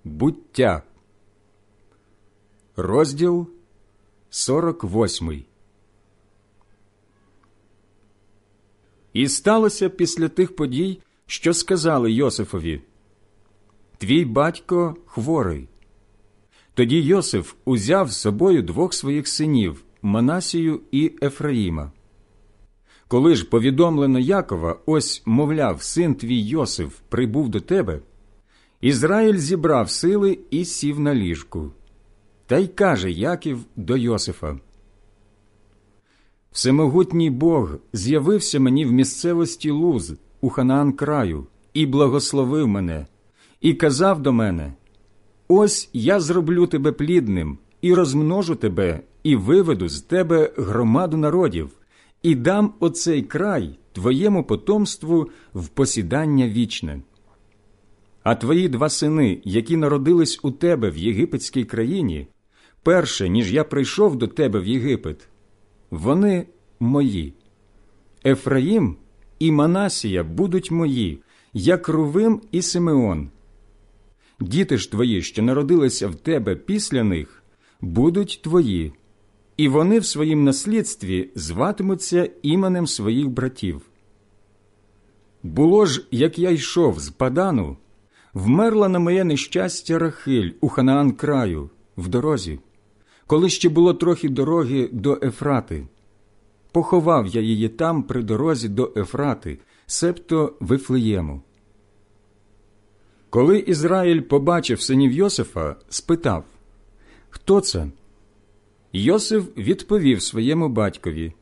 буття, 0.03 0.83
розділ 2.75 3.47
48. 4.29 5.43
І 9.13 9.27
сталося 9.27 9.89
після 9.89 10.29
тих 10.29 10.55
подій, 10.55 11.01
що 11.25 11.53
сказали 11.53 12.11
Йосифові 12.11 12.81
Твій 13.97 14.25
батько 14.25 14.95
хворий. 15.05 15.67
Тоді 16.73 17.01
Йосиф 17.01 17.53
узяв 17.65 18.11
з 18.11 18.17
собою 18.17 18.61
двох 18.61 18.93
своїх 18.93 19.27
синів 19.27 19.83
Манасію 20.01 20.81
і 20.91 21.11
Ефраїма. 21.21 21.91
Коли 23.07 23.35
ж 23.35 23.45
повідомлено 23.45 24.19
Якова, 24.19 24.79
ось, 24.85 25.23
мовляв, 25.25 25.81
син 25.83 26.15
твій 26.15 26.41
Йосиф 26.41 26.99
прибув 27.09 27.49
до 27.49 27.59
тебе, 27.59 27.99
Ізраїль 28.81 29.37
зібрав 29.37 29.89
сили 29.89 30.39
і 30.49 30.65
сів 30.65 30.99
на 30.99 31.15
ліжку. 31.15 31.71
Та 32.45 32.57
й 32.57 32.67
каже 32.67 33.11
Яків 33.11 33.59
до 33.75 33.97
Йосифа: 33.97 34.59
Всемогутній 36.51 37.29
Бог 37.29 37.75
з'явився 37.93 38.59
мені 38.59 38.85
в 38.85 38.91
місцевості 38.91 39.71
Луз 39.71 40.13
у 40.41 40.49
Ханаан 40.49 40.93
краю 40.93 41.47
і 41.73 41.85
благословив 41.85 42.67
мене, 42.67 43.07
і 43.61 43.73
казав 43.73 44.21
до 44.21 44.33
мене: 44.33 44.73
Ось 45.47 45.89
я 45.93 46.19
зроблю 46.19 46.67
тебе 46.67 46.91
плідним, 46.91 47.57
і 47.81 47.93
розмножу 47.93 48.55
тебе, 48.55 48.99
і 49.23 49.35
виведу 49.35 49.89
з 49.89 50.01
тебе 50.01 50.53
громаду 50.57 51.17
народів, 51.17 51.69
і 52.23 52.35
дам 52.35 52.73
оцей 52.79 53.21
край 53.21 53.79
твоєму 53.91 54.43
потомству 54.43 55.29
в 55.53 55.67
посідання 55.67 56.47
вічне. 56.47 57.01
А 58.23 58.35
твої 58.35 58.69
два 58.69 58.89
сини, 58.89 59.41
які 59.43 59.77
народились 59.77 60.39
у 60.43 60.51
тебе 60.51 60.89
в 60.89 60.97
єгипетській 60.97 61.65
країні, 61.65 62.27
перше, 62.83 63.29
ніж 63.29 63.53
я 63.53 63.63
прийшов 63.63 64.15
до 64.15 64.27
тебе 64.27 64.59
в 64.59 64.67
Єгипет, 64.67 65.27
вони 65.91 66.47
мої. 66.79 67.33
Ефраїм 68.25 68.95
і 69.39 69.51
Манасія 69.51 70.23
будуть 70.23 70.71
мої, 70.71 71.19
як 71.53 71.87
Рувим 71.87 72.41
і 72.51 72.61
Симеон. 72.61 73.29
Діти 74.43 74.77
ж 74.77 74.91
твої, 74.91 75.21
що 75.21 75.43
народилися 75.43 76.07
в 76.07 76.15
тебе 76.15 76.55
після 76.55 77.03
них, 77.03 77.43
будуть 77.81 78.39
твої, 78.43 78.93
і 79.57 79.67
вони 79.67 79.99
в 79.99 80.05
своїм 80.05 80.43
наслідстві 80.43 81.29
зватимуться 81.35 82.29
іменем 82.41 82.87
своїх 82.87 83.29
братів. 83.29 83.81
Було 85.43 85.85
ж, 85.85 86.05
як 86.11 86.39
я 86.39 86.49
йшов 86.49 86.99
з 86.99 87.09
Падану, 87.09 87.77
вмерла 88.33 88.89
на 88.89 88.99
моє 88.99 89.23
нещастя 89.23 89.99
Рахиль 89.99 90.51
у 90.61 90.69
Ханаан 90.69 91.11
краю, 91.11 91.69
в 91.97 92.07
дорозі, 92.07 92.59
коли 93.27 93.49
ще 93.49 93.69
було 93.69 93.93
трохи 93.93 94.29
дороги 94.29 94.89
до 94.91 95.19
Ефрати. 95.21 95.87
Поховав 96.71 97.27
я 97.27 97.41
її 97.41 97.69
там 97.69 98.03
при 98.03 98.23
дорозі 98.23 98.69
до 98.69 98.93
Ефрати, 98.95 99.59
себто 99.85 100.53
Вифлеєму. 100.59 101.41
Коли 103.33 103.59
Ізраїль 103.59 104.21
побачив 104.21 104.81
синів 104.81 105.11
Йосифа, 105.11 105.75
спитав 105.89 106.43
Хто 107.29 107.61
це? 107.61 107.87
Йосиф 108.93 109.57
відповів 109.57 110.21
своєму 110.21 110.69
батькові 110.69 111.33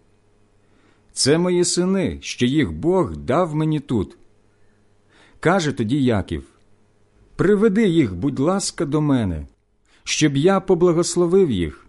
Це 1.14 1.38
мої 1.38 1.66
сини, 1.66 2.18
що 2.22 2.46
їх 2.46 2.72
Бог 2.72 3.16
дав 3.16 3.56
мені 3.56 3.80
тут. 3.80 4.18
Каже 5.40 5.72
тоді 5.72 6.04
Яків 6.04 6.44
Приведи 7.36 7.88
їх, 7.88 8.16
будь 8.16 8.40
ласка, 8.40 8.86
до 8.86 9.02
мене, 9.02 9.48
щоб 10.04 10.38
я 10.38 10.60
поблагословив 10.60 11.52
їх. 11.52 11.86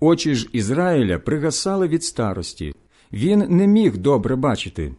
Очі 0.00 0.34
ж 0.34 0.48
Ізраїля 0.52 1.18
пригасали 1.18 1.88
від 1.88 2.04
старості, 2.04 2.74
він 3.12 3.44
не 3.48 3.66
міг 3.66 3.96
добре 3.96 4.36
бачити. 4.36 4.92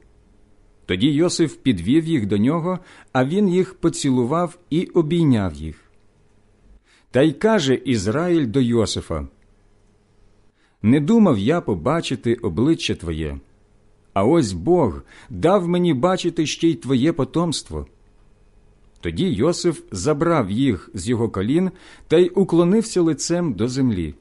Тоді 0.86 1.12
Йосиф 1.12 1.56
підвів 1.56 2.06
їх 2.06 2.26
до 2.26 2.38
нього, 2.38 2.80
а 3.12 3.26
він 3.26 3.50
їх 3.50 3.74
поцілував 3.74 4.58
і 4.70 4.86
обійняв 4.86 5.54
їх. 5.54 5.80
Та 7.12 7.22
й 7.22 7.32
каже 7.32 7.76
Ізраїль 7.76 8.48
до 8.48 8.62
Йосифа: 8.62 9.28
Не 10.82 11.00
думав 11.00 11.40
я 11.40 11.62
побачити 11.62 12.36
обличчя 12.36 12.96
Твоє, 12.96 13.40
а 14.14 14.24
ось 14.24 14.54
Бог 14.54 15.02
дав 15.30 15.68
мені 15.68 15.94
бачити 15.94 16.46
ще 16.46 16.68
й 16.68 16.76
Твоє 16.76 17.14
потомство. 17.14 17.88
Тоді 19.02 19.30
Йосиф 19.30 19.82
забрав 19.92 20.52
їх 20.52 20.90
з 20.94 21.10
його 21.10 21.30
колін 21.30 21.72
та 22.08 22.18
й 22.18 22.32
уклонився 22.36 23.02
лицем 23.02 23.54
до 23.54 23.68
землі. 23.68 24.16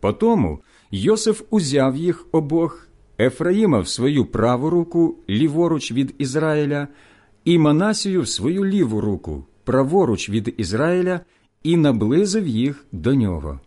Потому 0.00 0.58
Йосиф 0.90 1.42
узяв 1.50 1.96
їх 1.96 2.26
обох, 2.32 2.87
Ефраїма 3.20 3.80
в 3.80 3.88
свою 3.88 4.26
праву 4.26 4.70
руку, 4.70 5.16
ліворуч 5.30 5.92
від 5.92 6.14
Ізраїля, 6.18 6.88
і 7.44 7.58
Манасію 7.58 8.22
в 8.22 8.28
свою 8.28 8.64
ліву 8.64 9.00
руку, 9.00 9.44
праворуч 9.64 10.30
від 10.30 10.54
Ізраїля, 10.56 11.20
і 11.62 11.76
наблизив 11.76 12.46
їх 12.46 12.86
до 12.92 13.14
нього. 13.14 13.60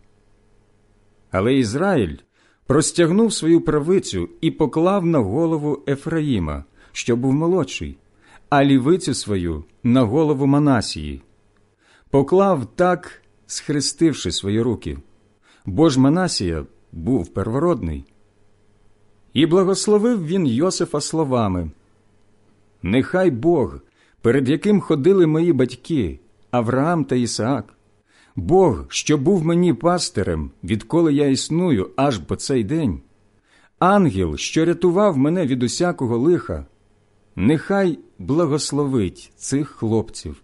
Але 1.30 1.54
Ізраїль 1.54 2.16
простягнув 2.66 3.32
свою 3.32 3.60
правицю 3.60 4.28
і 4.40 4.50
поклав 4.50 5.06
на 5.06 5.18
голову 5.18 5.82
Ефраїма, 5.88 6.64
що 6.92 7.16
був 7.16 7.32
молодший, 7.32 7.98
а 8.48 8.64
лівицю 8.64 9.14
свою 9.14 9.64
на 9.82 10.02
голову 10.02 10.46
Манасії. 10.46 11.22
Поклав 12.10 12.66
так, 12.76 13.22
схрестивши 13.46 14.32
свої 14.32 14.60
руки, 14.60 14.98
бо 15.66 15.88
ж 15.88 16.00
Манасія 16.00 16.66
був 16.92 17.28
первородний. 17.28 18.04
І 19.32 19.46
благословив 19.46 20.26
він 20.26 20.46
Йосифа 20.46 21.00
словами 21.00 21.70
Нехай 22.82 23.30
Бог, 23.30 23.78
перед 24.20 24.48
яким 24.48 24.80
ходили 24.80 25.26
мої 25.26 25.52
батьки, 25.52 26.18
Авраам 26.50 27.04
та 27.04 27.16
Ісаак, 27.16 27.74
Бог, 28.36 28.84
що 28.88 29.18
був 29.18 29.44
мені 29.44 29.74
пастирем, 29.74 30.50
відколи 30.64 31.14
я 31.14 31.26
існую 31.26 31.90
аж 31.96 32.18
по 32.18 32.36
цей 32.36 32.64
день, 32.64 33.00
ангел, 33.78 34.36
що 34.36 34.64
рятував 34.64 35.18
мене 35.18 35.46
від 35.46 35.62
усякого 35.62 36.18
лиха, 36.18 36.66
нехай 37.36 37.98
благословить 38.18 39.32
цих 39.36 39.68
хлопців. 39.68 40.42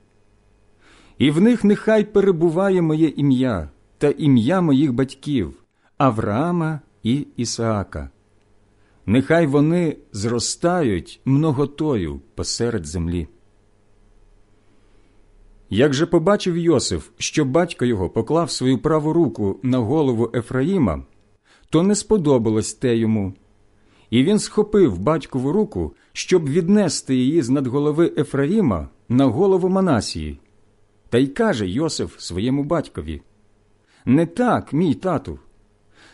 І 1.18 1.30
в 1.30 1.40
них 1.40 1.64
нехай 1.64 2.04
перебуває 2.04 2.82
моє 2.82 3.08
ім'я 3.08 3.70
та 3.98 4.08
ім'я 4.10 4.60
моїх 4.60 4.92
батьків 4.92 5.52
Авраама 5.98 6.80
і 7.02 7.26
Ісаака. 7.36 8.10
Нехай 9.08 9.46
вони 9.46 9.96
зростають 10.12 11.20
многотою 11.24 12.20
посеред 12.34 12.86
землі. 12.86 13.28
Як 15.70 15.94
же 15.94 16.06
побачив 16.06 16.56
Йосиф, 16.56 17.08
що 17.18 17.44
батько 17.44 17.84
його 17.84 18.10
поклав 18.10 18.50
свою 18.50 18.78
праву 18.78 19.12
руку 19.12 19.60
на 19.62 19.78
голову 19.78 20.30
Ефраїма, 20.34 21.02
то 21.70 21.82
не 21.82 21.94
сподобалось 21.94 22.74
те 22.74 22.96
йому. 22.96 23.32
І 24.10 24.24
він 24.24 24.38
схопив 24.38 24.98
батькову 24.98 25.52
руку, 25.52 25.94
щоб 26.12 26.48
віднести 26.48 27.16
її 27.16 27.42
з 27.42 27.48
над 27.50 27.66
голови 27.66 28.12
Ефраїма 28.16 28.88
на 29.08 29.24
голову 29.24 29.68
Манасії. 29.68 30.38
Та 31.08 31.18
й 31.18 31.26
каже 31.26 31.68
Йосиф 31.68 32.20
своєму 32.20 32.64
батькові 32.64 33.22
Не 34.04 34.26
так, 34.26 34.72
мій 34.72 34.94
тату. 34.94 35.38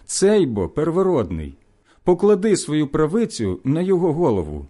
Цей 0.05 0.47
бо 0.47 0.69
первородний. 0.69 1.57
Поклади 2.05 2.57
свою 2.57 2.89
правицю 2.89 3.61
на 3.65 3.81
його 3.81 4.13
голову. 4.13 4.67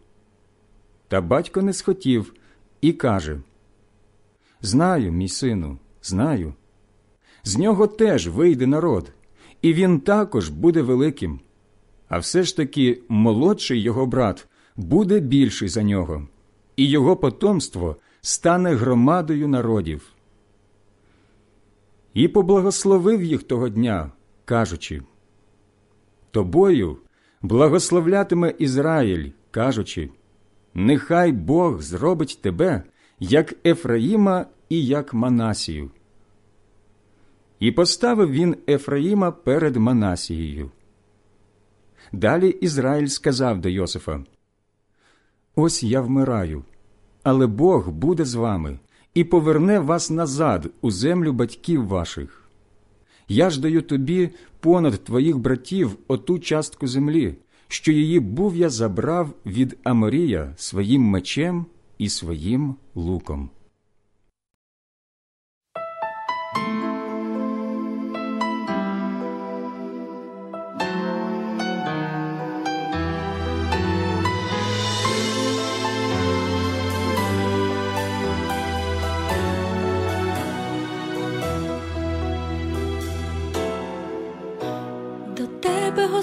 Та 1.09 1.21
батько 1.21 1.63
не 1.63 1.73
схотів 1.73 2.35
і 2.81 2.93
каже 2.93 3.41
Знаю, 4.61 5.13
мій 5.13 5.29
сину, 5.29 5.79
знаю. 6.03 6.55
З 7.45 7.59
нього 7.59 7.87
теж 7.87 8.29
вийде 8.29 8.67
народ, 8.67 9.13
і 9.63 9.75
він 9.75 10.01
також 10.01 10.49
буде 10.49 10.83
великим. 10.83 11.41
А 12.09 12.19
все 12.19 12.43
ж 12.43 12.57
таки 12.57 13.03
молодший 13.09 13.83
його 13.83 14.07
брат 14.07 14.49
буде 14.77 15.21
більший 15.21 15.69
за 15.69 15.83
нього, 15.83 16.29
і 16.77 16.89
його 16.89 17.17
потомство 17.17 17.97
стане 18.21 18.75
громадою 18.75 19.49
народів. 19.49 20.13
І 22.15 22.29
поблагословив 22.29 23.23
їх 23.23 23.43
того 23.43 23.69
дня, 23.69 24.11
кажучи 24.45 25.03
Тобою 26.31 26.99
благословлятиме 27.45 28.55
Ізраїль, 28.59 29.31
кажучи 29.51 30.11
Нехай 30.75 31.33
Бог 31.33 31.83
зробить 31.83 32.39
тебе, 32.43 32.83
як 33.21 33.55
Ефраїма 33.67 34.47
і 34.69 34.87
як 34.87 35.15
Манасію. 35.15 35.91
І 37.61 37.73
поставив 37.73 38.31
він 38.31 38.57
Ефраїма 38.69 39.31
перед 39.31 39.77
Манасією. 39.77 40.71
Далі 42.13 42.49
Ізраїль 42.49 43.07
сказав 43.07 43.61
до 43.61 43.69
Йосифа 43.69 44.25
Ось 45.55 45.83
я 45.83 46.01
вмираю, 46.01 46.65
але 47.23 47.47
Бог 47.47 47.89
буде 47.89 48.25
з 48.25 48.35
вами 48.35 48.79
і 49.15 49.25
поверне 49.25 49.79
вас 49.79 50.11
назад 50.11 50.71
у 50.81 50.91
землю 50.91 51.33
батьків 51.33 51.87
ваших. 51.87 52.44
Я 53.29 53.51
ж 53.51 53.61
даю 53.61 53.83
тобі 53.83 54.31
понад 54.61 55.05
твоїх 55.05 55.39
братів 55.39 55.97
оту 56.09 56.39
частку 56.39 56.87
землі, 56.87 57.35
що 57.69 57.93
її 57.93 58.21
був 58.21 58.57
я 58.57 58.71
забрав 58.71 59.31
від 59.47 59.79
Аморія 59.85 60.55
своїм 60.57 61.03
мечем 61.03 61.67
і 61.99 62.09
своїм 62.09 62.75
луком. 62.95 63.51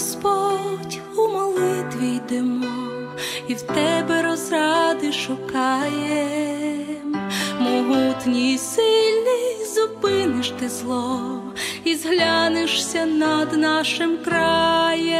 Господь, 0.01 0.99
у 1.17 1.27
молитві 1.27 2.07
йдемо, 2.15 2.65
і 3.47 3.53
в 3.53 3.61
тебе 3.61 4.21
розради 4.21 5.11
шукаєм. 5.11 6.75
Могутній, 7.59 8.57
сильний, 8.57 9.65
зупиниш 9.75 10.49
ти 10.59 10.69
зло, 10.69 11.21
і 11.83 11.95
зглянешся 11.95 13.05
над 13.05 13.57
нашим 13.57 14.17
краєм. 14.17 15.11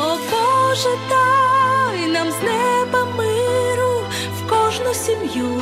О 0.00 0.16
Боже, 0.30 0.90
дай 1.08 2.06
нам 2.06 2.30
з 2.30 2.42
неба 2.42 3.04
миру 3.16 4.02
в 4.38 4.48
кожну 4.50 4.94
сім'ю, 4.94 5.60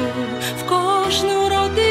в 0.60 0.68
кожну 0.68 1.48
родину, 1.48 1.82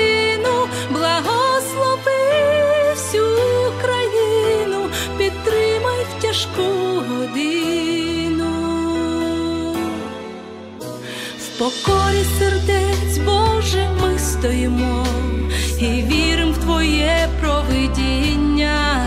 покорі 11.61 12.25
сердець, 12.39 13.17
Боже, 13.25 13.89
ми 14.01 14.19
стоїмо 14.19 15.05
і 15.79 15.85
віримо 15.85 16.51
в 16.51 16.57
Твоє 16.57 17.29
провидіння. 17.41 19.05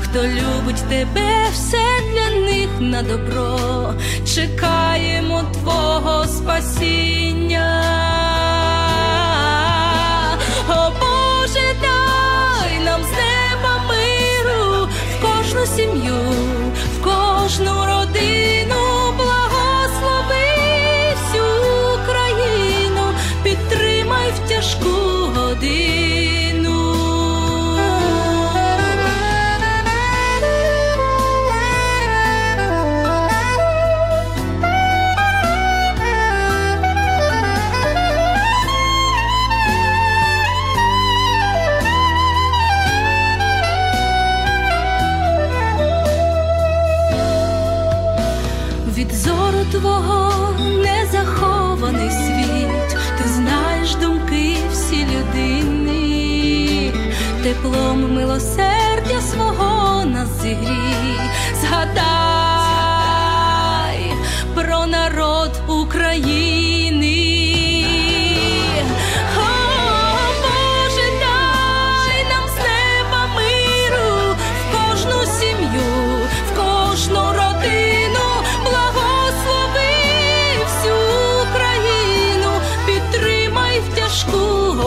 Хто 0.00 0.22
любить 0.22 0.84
тебе, 0.88 1.48
все 1.52 1.84
для 2.12 2.50
них 2.50 2.68
на 2.80 3.02
добро, 3.02 3.94
чекаємо 4.34 5.42
Твого 5.52 6.26
спасіння. 6.26 7.93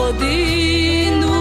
Годину. 0.07 1.33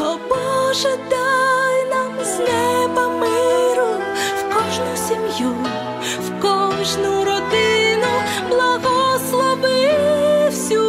О 0.00 0.18
Боже, 0.28 0.98
дай 1.10 1.84
нам 1.90 2.24
з 2.24 2.38
неба 2.38 3.08
миру 3.08 3.88
в 4.38 4.54
кожну 4.54 4.96
сім'ю, 4.96 5.54
в 6.20 6.40
кожну 6.40 7.24
родину, 7.24 8.12
благослови 8.48 9.90
всю 10.46 10.82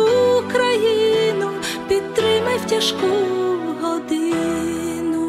країну, 0.51 1.51
підтримай 1.87 2.57
в 2.57 2.65
тяжку 2.65 3.07
годину. 3.81 5.25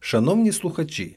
Шановні 0.00 0.52
слухачі, 0.52 1.16